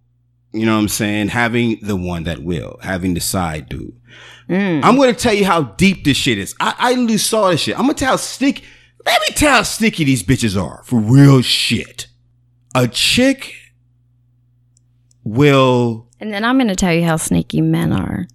[0.53, 1.29] you know what I'm saying?
[1.29, 4.01] Having the one that will, having the side dude.
[4.49, 4.83] Mm.
[4.83, 6.55] I'm going to tell you how deep this shit is.
[6.59, 7.79] I, I literally saw this shit.
[7.79, 8.65] I'm going to tell how sneaky,
[9.05, 12.07] let me tell how sneaky these bitches are for real shit.
[12.79, 13.55] A chick
[15.25, 18.27] will, And then I'm going to tell you how sneaky men are.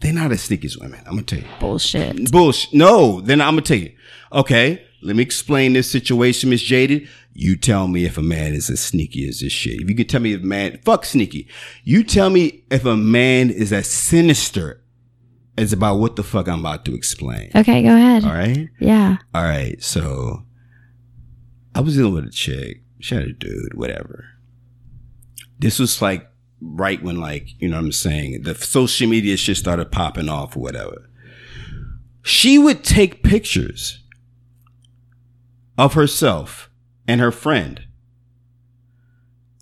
[0.00, 1.00] they're not as sneaky as women.
[1.06, 1.58] I'm going to tell you.
[1.60, 2.30] Bullshit.
[2.32, 2.74] Bullshit.
[2.74, 3.92] No, then I'm gonna tell you.
[4.32, 7.08] Okay, let me explain this situation, Miss Jaded.
[7.32, 9.80] You tell me if a man is as sneaky as this shit.
[9.80, 11.48] If you can tell me if man, fuck sneaky.
[11.84, 14.82] You tell me if a man is as sinister
[15.56, 17.50] as about what the fuck I'm about to explain.
[17.54, 18.24] Okay, go ahead.
[18.24, 18.68] All right.
[18.80, 19.18] Yeah.
[19.34, 19.80] All right.
[19.82, 20.44] So
[21.74, 22.82] I was dealing with a chick.
[23.00, 24.26] She had a dude, whatever.
[25.58, 26.28] This was like
[26.60, 30.56] right when like, you know what I'm saying, the social media shit started popping off
[30.56, 31.08] or whatever.
[32.22, 34.02] She would take pictures
[35.78, 36.70] of herself
[37.06, 37.86] and her friend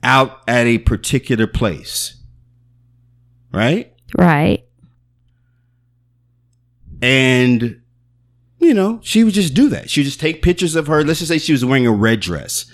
[0.03, 2.22] out at a particular place.
[3.53, 3.93] Right?
[4.16, 4.66] Right.
[7.03, 7.82] And,
[8.59, 9.91] you know, she would just do that.
[9.91, 11.05] She would just take pictures of her.
[11.05, 12.66] Let's just say she was wearing a red dress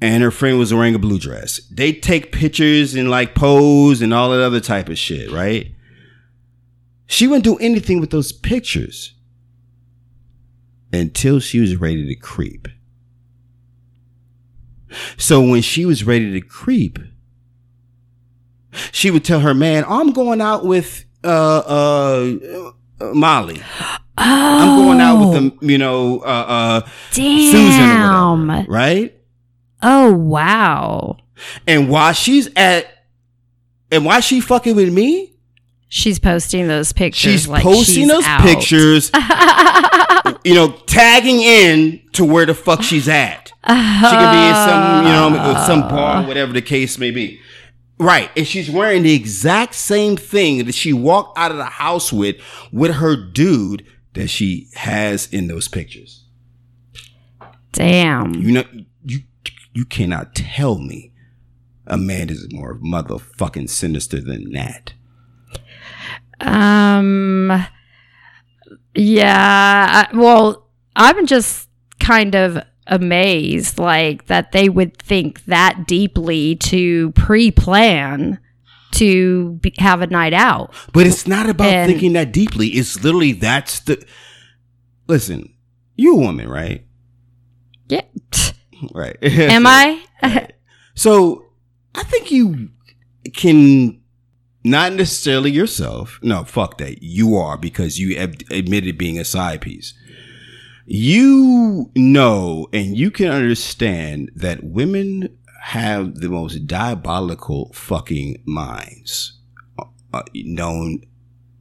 [0.00, 1.60] and her friend was wearing a blue dress.
[1.70, 5.72] They take pictures and like pose and all that other type of shit, right?
[7.06, 9.14] She wouldn't do anything with those pictures
[10.92, 12.68] until she was ready to creep.
[15.16, 16.98] So when she was ready to creep,
[18.92, 22.34] She would tell her man, "I'm going out with uh uh,
[23.14, 23.62] Molly.
[24.18, 26.80] I'm going out with the you know uh uh
[27.12, 27.52] Damn.
[27.52, 29.14] Susan or whatever, right?
[29.82, 31.18] Oh wow.
[31.66, 32.86] And while she's at
[33.90, 35.32] and why she fucking with me?
[35.88, 37.32] She's posting those pictures.
[37.32, 38.40] She's like posting she's those out.
[38.40, 39.10] pictures,
[40.44, 43.46] you know, tagging in to where the fuck she's at.
[43.48, 46.28] She could be in some, you know, some bar, uh-huh.
[46.28, 47.40] whatever the case may be.
[47.98, 48.30] Right.
[48.36, 52.36] And she's wearing the exact same thing that she walked out of the house with,
[52.72, 56.24] with her dude that she has in those pictures.
[57.72, 58.34] Damn.
[58.34, 58.64] You know,
[59.76, 61.12] you, cannot tell me
[61.86, 64.94] a man is more motherfucking sinister than that.
[66.40, 67.66] Um.
[68.94, 70.06] Yeah.
[70.10, 71.68] I, well, I'm just
[72.00, 78.38] kind of amazed, like that they would think that deeply to pre-plan
[78.92, 80.72] to be, have a night out.
[80.92, 82.68] But it's not about And- thinking that deeply.
[82.68, 84.04] It's literally that's the.
[85.08, 85.52] Listen,
[85.96, 86.84] you a woman, right?
[87.88, 88.02] Yeah.
[88.92, 89.16] Right.
[89.22, 90.02] Am I?
[90.98, 91.44] So
[91.94, 92.70] I think you
[93.34, 94.00] can
[94.64, 96.18] not necessarily yourself.
[96.22, 97.02] No, fuck that.
[97.02, 99.92] You are because you ad- admitted being a side piece.
[100.86, 109.38] You know and you can understand that women have the most diabolical fucking minds
[110.14, 111.02] uh, known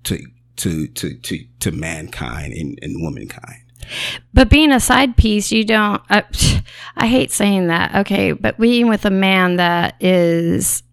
[0.04, 0.20] to
[0.58, 3.65] to to to to mankind and, and womankind.
[4.34, 6.02] But being a side piece, you don't.
[6.10, 6.24] Uh,
[6.98, 7.96] I hate saying that.
[7.96, 10.84] Okay, but being with a man that is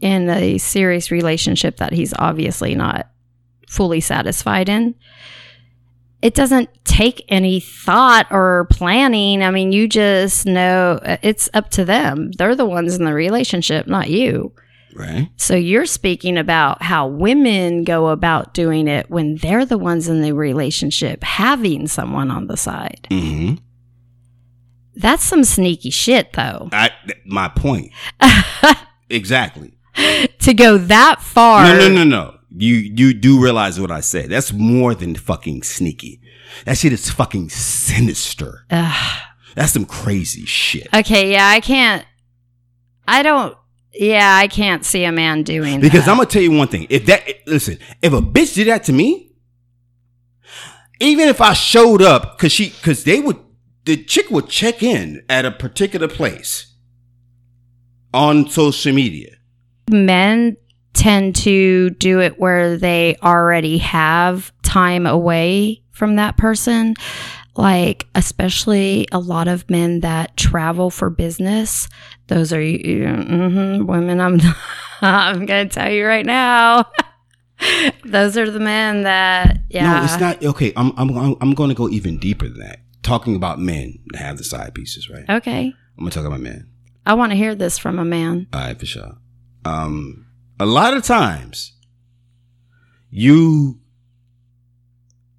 [0.00, 3.08] in a serious relationship that he's obviously not
[3.68, 4.94] fully satisfied in,
[6.22, 9.42] it doesn't take any thought or planning.
[9.42, 12.32] I mean, you just know uh, it's up to them.
[12.32, 14.52] They're the ones in the relationship, not you.
[14.94, 15.30] Right?
[15.36, 20.22] So you're speaking about how women go about doing it when they're the ones in
[20.22, 23.06] the relationship, having someone on the side.
[23.10, 23.56] Mm-hmm.
[24.96, 26.68] That's some sneaky shit, though.
[26.72, 27.92] I, th- my point.
[29.10, 29.76] exactly.
[30.40, 31.64] to go that far.
[31.64, 32.38] No, no, no, no.
[32.56, 34.30] You you do realize what I said.
[34.30, 36.20] That's more than fucking sneaky.
[36.66, 38.64] That shit is fucking sinister.
[38.68, 40.88] That's some crazy shit.
[40.94, 42.04] Okay, yeah, I can't.
[43.08, 43.56] I don't.
[43.94, 45.82] Yeah, I can't see a man doing that.
[45.82, 46.10] Because that.
[46.10, 46.86] I'm gonna tell you one thing.
[46.90, 49.32] If that listen, if a bitch did that to me,
[51.00, 53.38] even if I showed up, cause she, cause they would,
[53.84, 56.74] the chick would check in at a particular place
[58.12, 59.36] on social media.
[59.90, 60.56] men
[60.94, 66.94] tend to do it where they already have time away from that person.
[67.56, 71.88] Like, especially a lot of men that travel for business.
[72.26, 74.20] Those are mhm, women.
[74.20, 74.40] I'm,
[75.00, 76.86] I'm to tell you right now.
[78.04, 79.98] Those are the men that, yeah.
[79.98, 80.72] No, it's not okay.
[80.76, 82.80] I'm I'm I'm, to go even deeper than that.
[83.02, 85.24] Talking about men that have the side pieces, right?
[85.28, 85.66] Okay.
[85.96, 86.68] I'm gonna talk about men.
[87.06, 88.48] I want to hear this from a man.
[88.52, 89.18] All right, for sure.
[89.64, 90.26] Um,
[90.58, 91.72] a lot of times,
[93.10, 93.78] you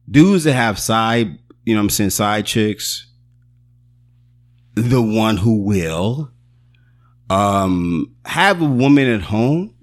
[0.09, 3.07] dudes that have side, you know, what I'm saying side chicks,
[4.76, 6.32] the one who will,
[7.30, 9.74] um, have a woman at home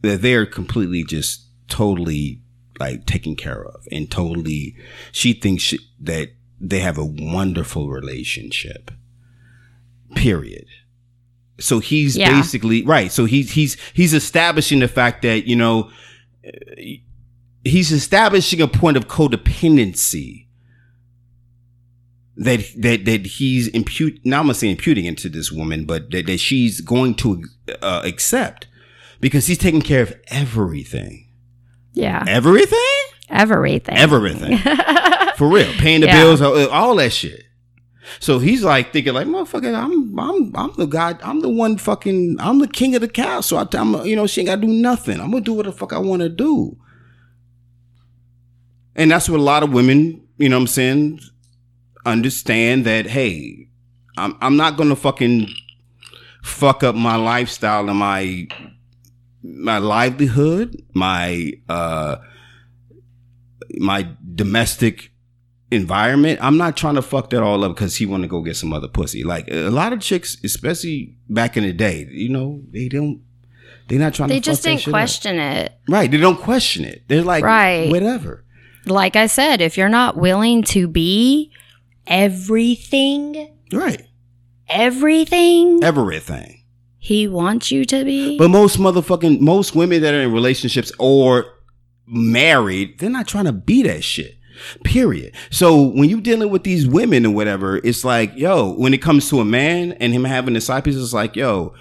[0.00, 2.40] that they are completely just totally
[2.80, 4.76] like taken care of and totally,
[5.12, 6.30] she thinks she, that
[6.60, 8.90] they have a wonderful relationship.
[10.14, 10.66] Period
[11.58, 12.30] so he's Yeah.
[12.30, 15.90] basically right so he's he's he's establishing the fact that you know
[17.64, 20.45] he's establishing a point of codependency
[22.36, 26.26] that that that he's impute now I'm gonna say imputing into this woman but that,
[26.26, 27.42] that she's going to
[27.82, 28.66] uh, accept
[29.20, 31.28] because he's taking care of everything.
[31.94, 32.22] Yeah.
[32.28, 32.78] everything?
[33.30, 33.96] Everything.
[33.96, 34.58] everything.
[35.36, 35.72] For real.
[35.78, 36.20] Paying the Yeah.
[36.20, 37.42] bills all, all that shit.
[38.20, 42.36] So he's like thinking like motherfucker i'm i'm i'm the guy i'm the one fucking
[42.38, 45.20] i'm the king of the castle I, i'm you know she ain't gotta do nothing.
[45.20, 46.76] I'm gonna do what the fuck i want to do.
[48.94, 51.20] And that's what a lot of women you know what i'm saying
[52.06, 53.68] understand that hey
[54.16, 55.48] i'm i'm not gonna fucking
[56.42, 58.46] fuck up my lifestyle and my
[59.42, 62.16] my livelihood my uh
[63.78, 65.10] my domestic
[65.70, 66.38] environment.
[66.40, 68.72] I'm not trying to fuck that all up because he want to go get some
[68.72, 69.24] other pussy.
[69.24, 73.22] Like a lot of chicks, especially back in the day, you know, they don't.
[73.88, 74.40] They're not trying They to.
[74.40, 74.92] just fuck didn't shit up.
[75.00, 75.72] question it.
[75.88, 76.10] Right.
[76.10, 77.02] They don't question it.
[77.08, 77.90] They're like, Right.
[77.90, 78.44] whatever.
[78.86, 81.50] Like I said, if you're not willing to be
[82.06, 84.02] everything, Right.
[84.68, 86.62] everything, Everything.
[86.98, 88.38] he wants you to be.
[88.38, 91.46] But most motherfucking most women that are in relationships or
[92.06, 94.34] married, they're not trying to be that shit.
[94.84, 95.34] Period.
[95.50, 99.28] So when you're dealing with these women or whatever, it's like, yo, when it comes
[99.28, 101.74] to a man and him having the side pieces, it's like, yo,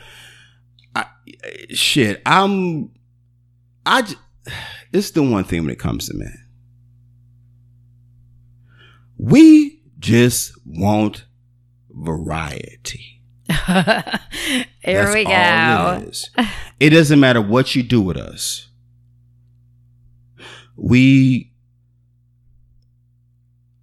[0.93, 1.05] I,
[1.69, 2.91] shit, I'm,
[3.85, 4.03] I,
[4.91, 6.37] it's the one thing when it comes to men.
[9.17, 9.74] We
[10.05, 11.25] just want
[11.89, 13.23] variety.
[13.49, 16.11] Here That's we go.
[16.37, 16.49] It,
[16.79, 18.67] it doesn't matter what you do with us.
[20.75, 21.53] We,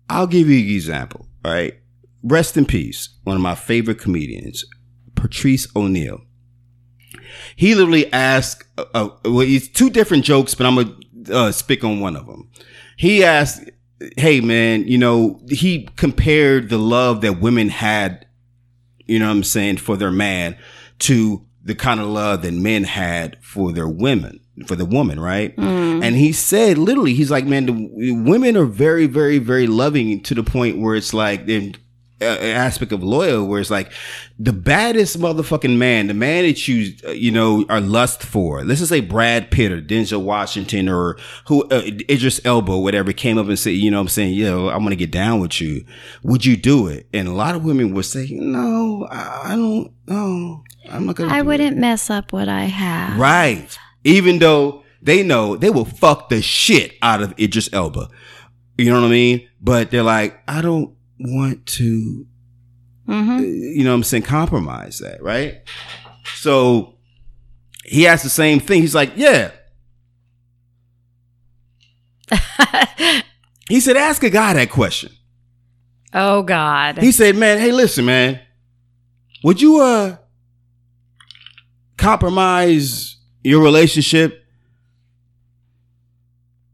[0.09, 1.27] I'll give you an example.
[1.45, 1.75] All right,
[2.23, 3.09] rest in peace.
[3.25, 4.65] One of my favorite comedians,
[5.17, 6.21] Patrice O'Neal.
[7.57, 10.97] He literally asked, uh, uh, well, it's two different jokes, but I'm gonna
[11.33, 12.49] uh, speak on one of them.
[12.97, 13.69] He asked,
[14.17, 18.27] "Hey man, you know," he compared the love that women had
[19.07, 20.57] you know what I'm saying, for their man
[21.01, 25.57] to the kind of love that men had for their women, for the woman, right?
[25.57, 26.03] Mm.
[26.03, 30.35] And he said, literally, he's like, man, the women are very, very, very loving to
[30.35, 31.47] the point where it's like,
[32.23, 33.93] aspect of loyal, where it's like
[34.39, 38.65] the baddest motherfucking man, the man that you, uh, you know, are lust for.
[38.65, 41.17] Let's just say Brad Pitt or Denzel Washington or
[41.47, 44.69] who, uh, Idris Elba, whatever, came up and said, you know what I'm saying, yo,
[44.69, 45.85] I'm going to get down with you.
[46.23, 47.07] Would you do it?
[47.13, 51.29] And a lot of women would say, no, I I don't, no, I'm not going
[51.29, 53.19] to I wouldn't mess up what I have.
[53.19, 53.79] Right.
[54.05, 58.09] Even though they know they will fuck the shit out of Idris Elba.
[58.79, 59.49] You know what I mean?
[59.61, 62.27] But they're like, I don't want to,
[63.07, 65.61] hmm you know what I'm saying, compromise that, right?
[66.37, 66.95] So
[67.85, 68.81] he asked the same thing.
[68.81, 69.51] He's like, yeah.
[73.69, 75.13] He said, ask a guy that question.
[76.13, 76.99] oh God.
[76.99, 78.41] He said, man, hey, listen, man,
[79.45, 80.17] would you, uh,
[81.97, 84.45] compromise your relationship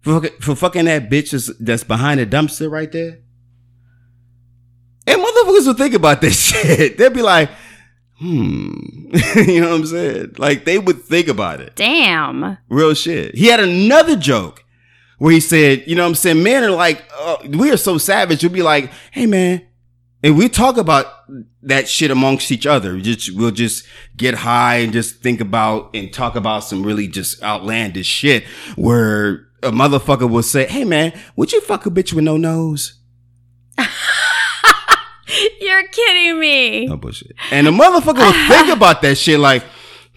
[0.01, 3.19] for, fucking- for fucking that bitch that's behind the dumpster right there?
[5.09, 6.99] And motherfuckers would think about this shit.
[6.99, 7.51] They'd be like,
[8.19, 8.75] hmm.
[9.37, 10.35] you know what I'm saying?
[10.39, 11.77] Like, they would think about it.
[11.77, 12.59] Damn.
[12.69, 13.35] Real shit.
[13.35, 14.65] He had another joke
[15.19, 16.43] where he said, you know what I'm saying?
[16.43, 18.43] Men are like, uh, we are so savage.
[18.43, 19.63] We'll be like, hey man,
[20.23, 21.07] and we talk about
[21.63, 22.95] that shit amongst each other.
[22.95, 23.87] We just, we'll just
[24.17, 28.45] get high and just think about and talk about some really just outlandish shit
[28.77, 32.98] where a motherfucker will say, hey man, would you fuck a bitch with no nose?
[35.69, 36.87] You're kidding me.
[36.87, 37.33] No bullshit.
[37.51, 39.63] And the motherfucker will think about that shit like,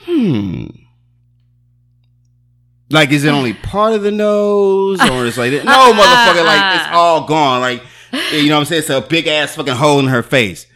[0.05, 0.67] hmm.
[2.89, 4.99] Like, is it only part of the nose?
[5.01, 5.59] Or it's like, no,
[5.93, 6.97] motherfucker, like, it's uh, uh, uh.
[6.97, 7.61] all gone.
[7.61, 7.83] Like,
[8.33, 8.79] you know what I'm saying?
[8.79, 10.67] It's a big ass fucking hole in her face.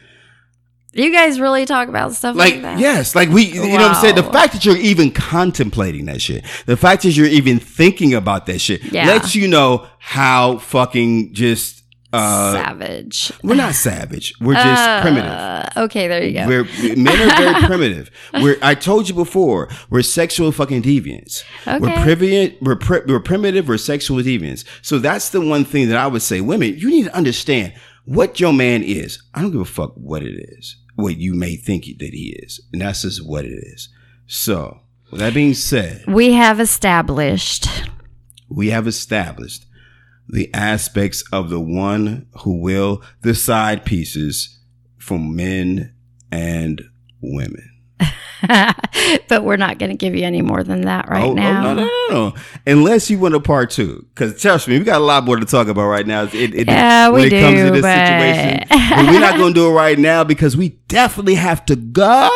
[0.93, 2.79] You guys really talk about stuff like, Like, that?
[2.79, 4.15] yes, like we, you know what I'm saying?
[4.15, 8.45] The fact that you're even contemplating that shit, the fact that you're even thinking about
[8.45, 9.07] that shit Yeah.
[9.07, 11.83] lets you know how fucking just,
[12.15, 13.31] uh, Savage.
[13.43, 14.33] we're not savage.
[14.39, 15.31] We're just primitive.
[15.31, 16.47] Uh, okay, there you go.
[16.47, 16.63] We're
[16.95, 18.11] men are very primitive.
[18.33, 21.43] We're I told you before, we're sexual fucking deviants.
[21.65, 22.57] We're Okay.
[22.61, 23.67] We're pri- we're primitive.
[23.67, 24.63] We're sexual deviants.
[24.81, 27.73] So that's the one thing that I would say, women, you need to understand
[28.05, 29.21] what your man is.
[29.33, 32.61] I don't give a fuck what it is, what you may think that he is,
[32.71, 33.89] and that's just what it is.
[34.27, 34.79] So
[35.11, 37.67] with that being said, we have established.
[38.49, 39.65] we have established
[40.27, 44.59] the aspects of the one who will the side pieces
[44.97, 45.93] for men
[46.31, 46.81] and
[47.21, 47.71] women.
[49.27, 51.69] but we're not going to give you any more than that right oh, now.
[51.69, 52.35] Oh, no, no, no, no.
[52.67, 54.05] Unless you want a part two.
[54.13, 56.23] Because trust me, we got a lot more to talk about right now.
[56.23, 58.67] It, it, Yeah, when we it comes to do, this but- situation.
[58.95, 62.29] But we're not going to do it right now because we definitely have to go.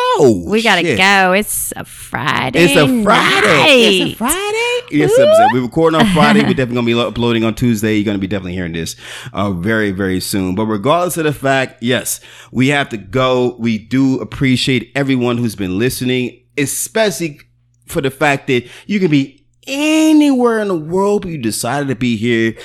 [0.46, 1.32] we got to go.
[1.32, 2.64] It's a Friday.
[2.64, 4.00] It's a Friday.
[4.02, 4.16] It's a.
[4.16, 4.69] Friday.
[4.90, 5.52] Yes, episode.
[5.52, 6.40] We're recording on Friday.
[6.40, 7.94] We're definitely gonna be uploading on Tuesday.
[7.94, 8.96] You're gonna be definitely hearing this
[9.32, 10.56] uh, very, very soon.
[10.56, 12.20] But regardless of the fact, yes,
[12.50, 13.56] we have to go.
[13.58, 17.40] We do appreciate everyone who's been listening, especially
[17.86, 21.94] for the fact that you can be anywhere in the world, but you decided to
[21.94, 22.56] be here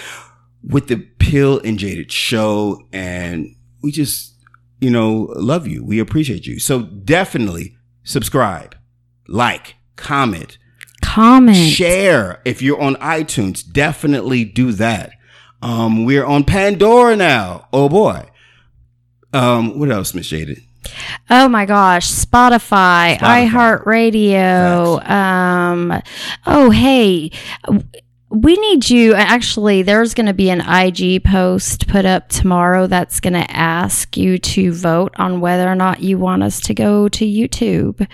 [0.63, 4.33] with the Pill and Jaded show, and we just,
[4.79, 5.83] you know, love you.
[5.85, 6.59] We appreciate you.
[6.59, 8.75] So definitely subscribe,
[9.27, 10.57] like, comment
[11.15, 11.55] Comment.
[11.55, 13.63] share if you're on iTunes.
[13.65, 15.11] Definitely do that.
[15.61, 17.69] Um, we're on Pandora now.
[17.71, 18.25] Oh boy.
[19.31, 20.61] Um, what else, Miss Jaded?
[21.29, 23.47] Oh my gosh, Spotify, Spotify.
[23.49, 25.09] iHeartRadio.
[25.09, 26.01] Um,
[26.45, 27.31] oh hey,
[28.29, 29.13] we need you.
[29.13, 34.17] Actually, there's going to be an IG post put up tomorrow that's going to ask
[34.17, 38.05] you to vote on whether or not you want us to go to YouTube.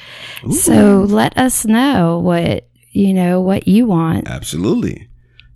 [0.53, 4.27] So let us know what you know what you want.
[4.27, 5.07] Absolutely.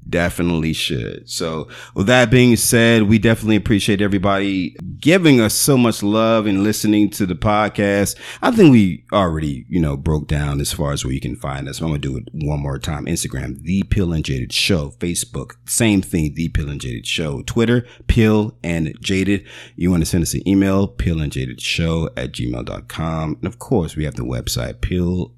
[0.07, 1.27] Definitely should.
[1.27, 6.63] So, with that being said, we definitely appreciate everybody giving us so much love and
[6.63, 8.15] listening to the podcast.
[8.39, 11.67] I think we already, you know, broke down as far as where you can find
[11.67, 11.81] us.
[11.81, 13.07] I'm going to do it one more time.
[13.07, 14.91] Instagram, The Pill and Jaded Show.
[14.99, 17.41] Facebook, same thing, The Pill and Jaded Show.
[17.41, 19.43] Twitter, Pill and Jaded.
[19.75, 23.37] You want to send us an email, Pill and Jaded Show at gmail.com.
[23.37, 25.33] And of course, we have the website, Pill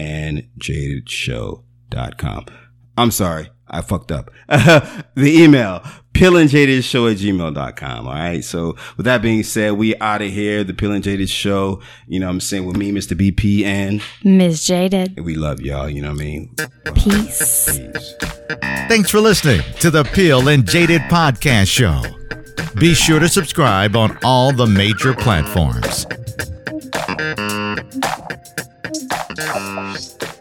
[0.00, 2.46] and Jaded Show.com.
[2.96, 3.50] I'm sorry.
[3.68, 4.30] I fucked up.
[4.48, 5.80] the email,
[6.12, 8.06] pillandjadedshow at gmail.com.
[8.06, 8.42] All right.
[8.42, 10.64] So with that being said, we out of here.
[10.64, 13.16] The Pill and Jaded Show, you know what I'm saying, with me, Mr.
[13.16, 14.66] BP, and Ms.
[14.66, 15.20] Jaded.
[15.20, 15.88] we love y'all.
[15.88, 16.54] You know what I mean?
[16.94, 17.78] Peace.
[17.78, 18.14] Peace.
[18.88, 22.02] Thanks for listening to the Pill and Jaded Podcast Show.
[22.74, 26.06] Be sure to subscribe on all the major platforms.
[29.40, 30.39] Thank you.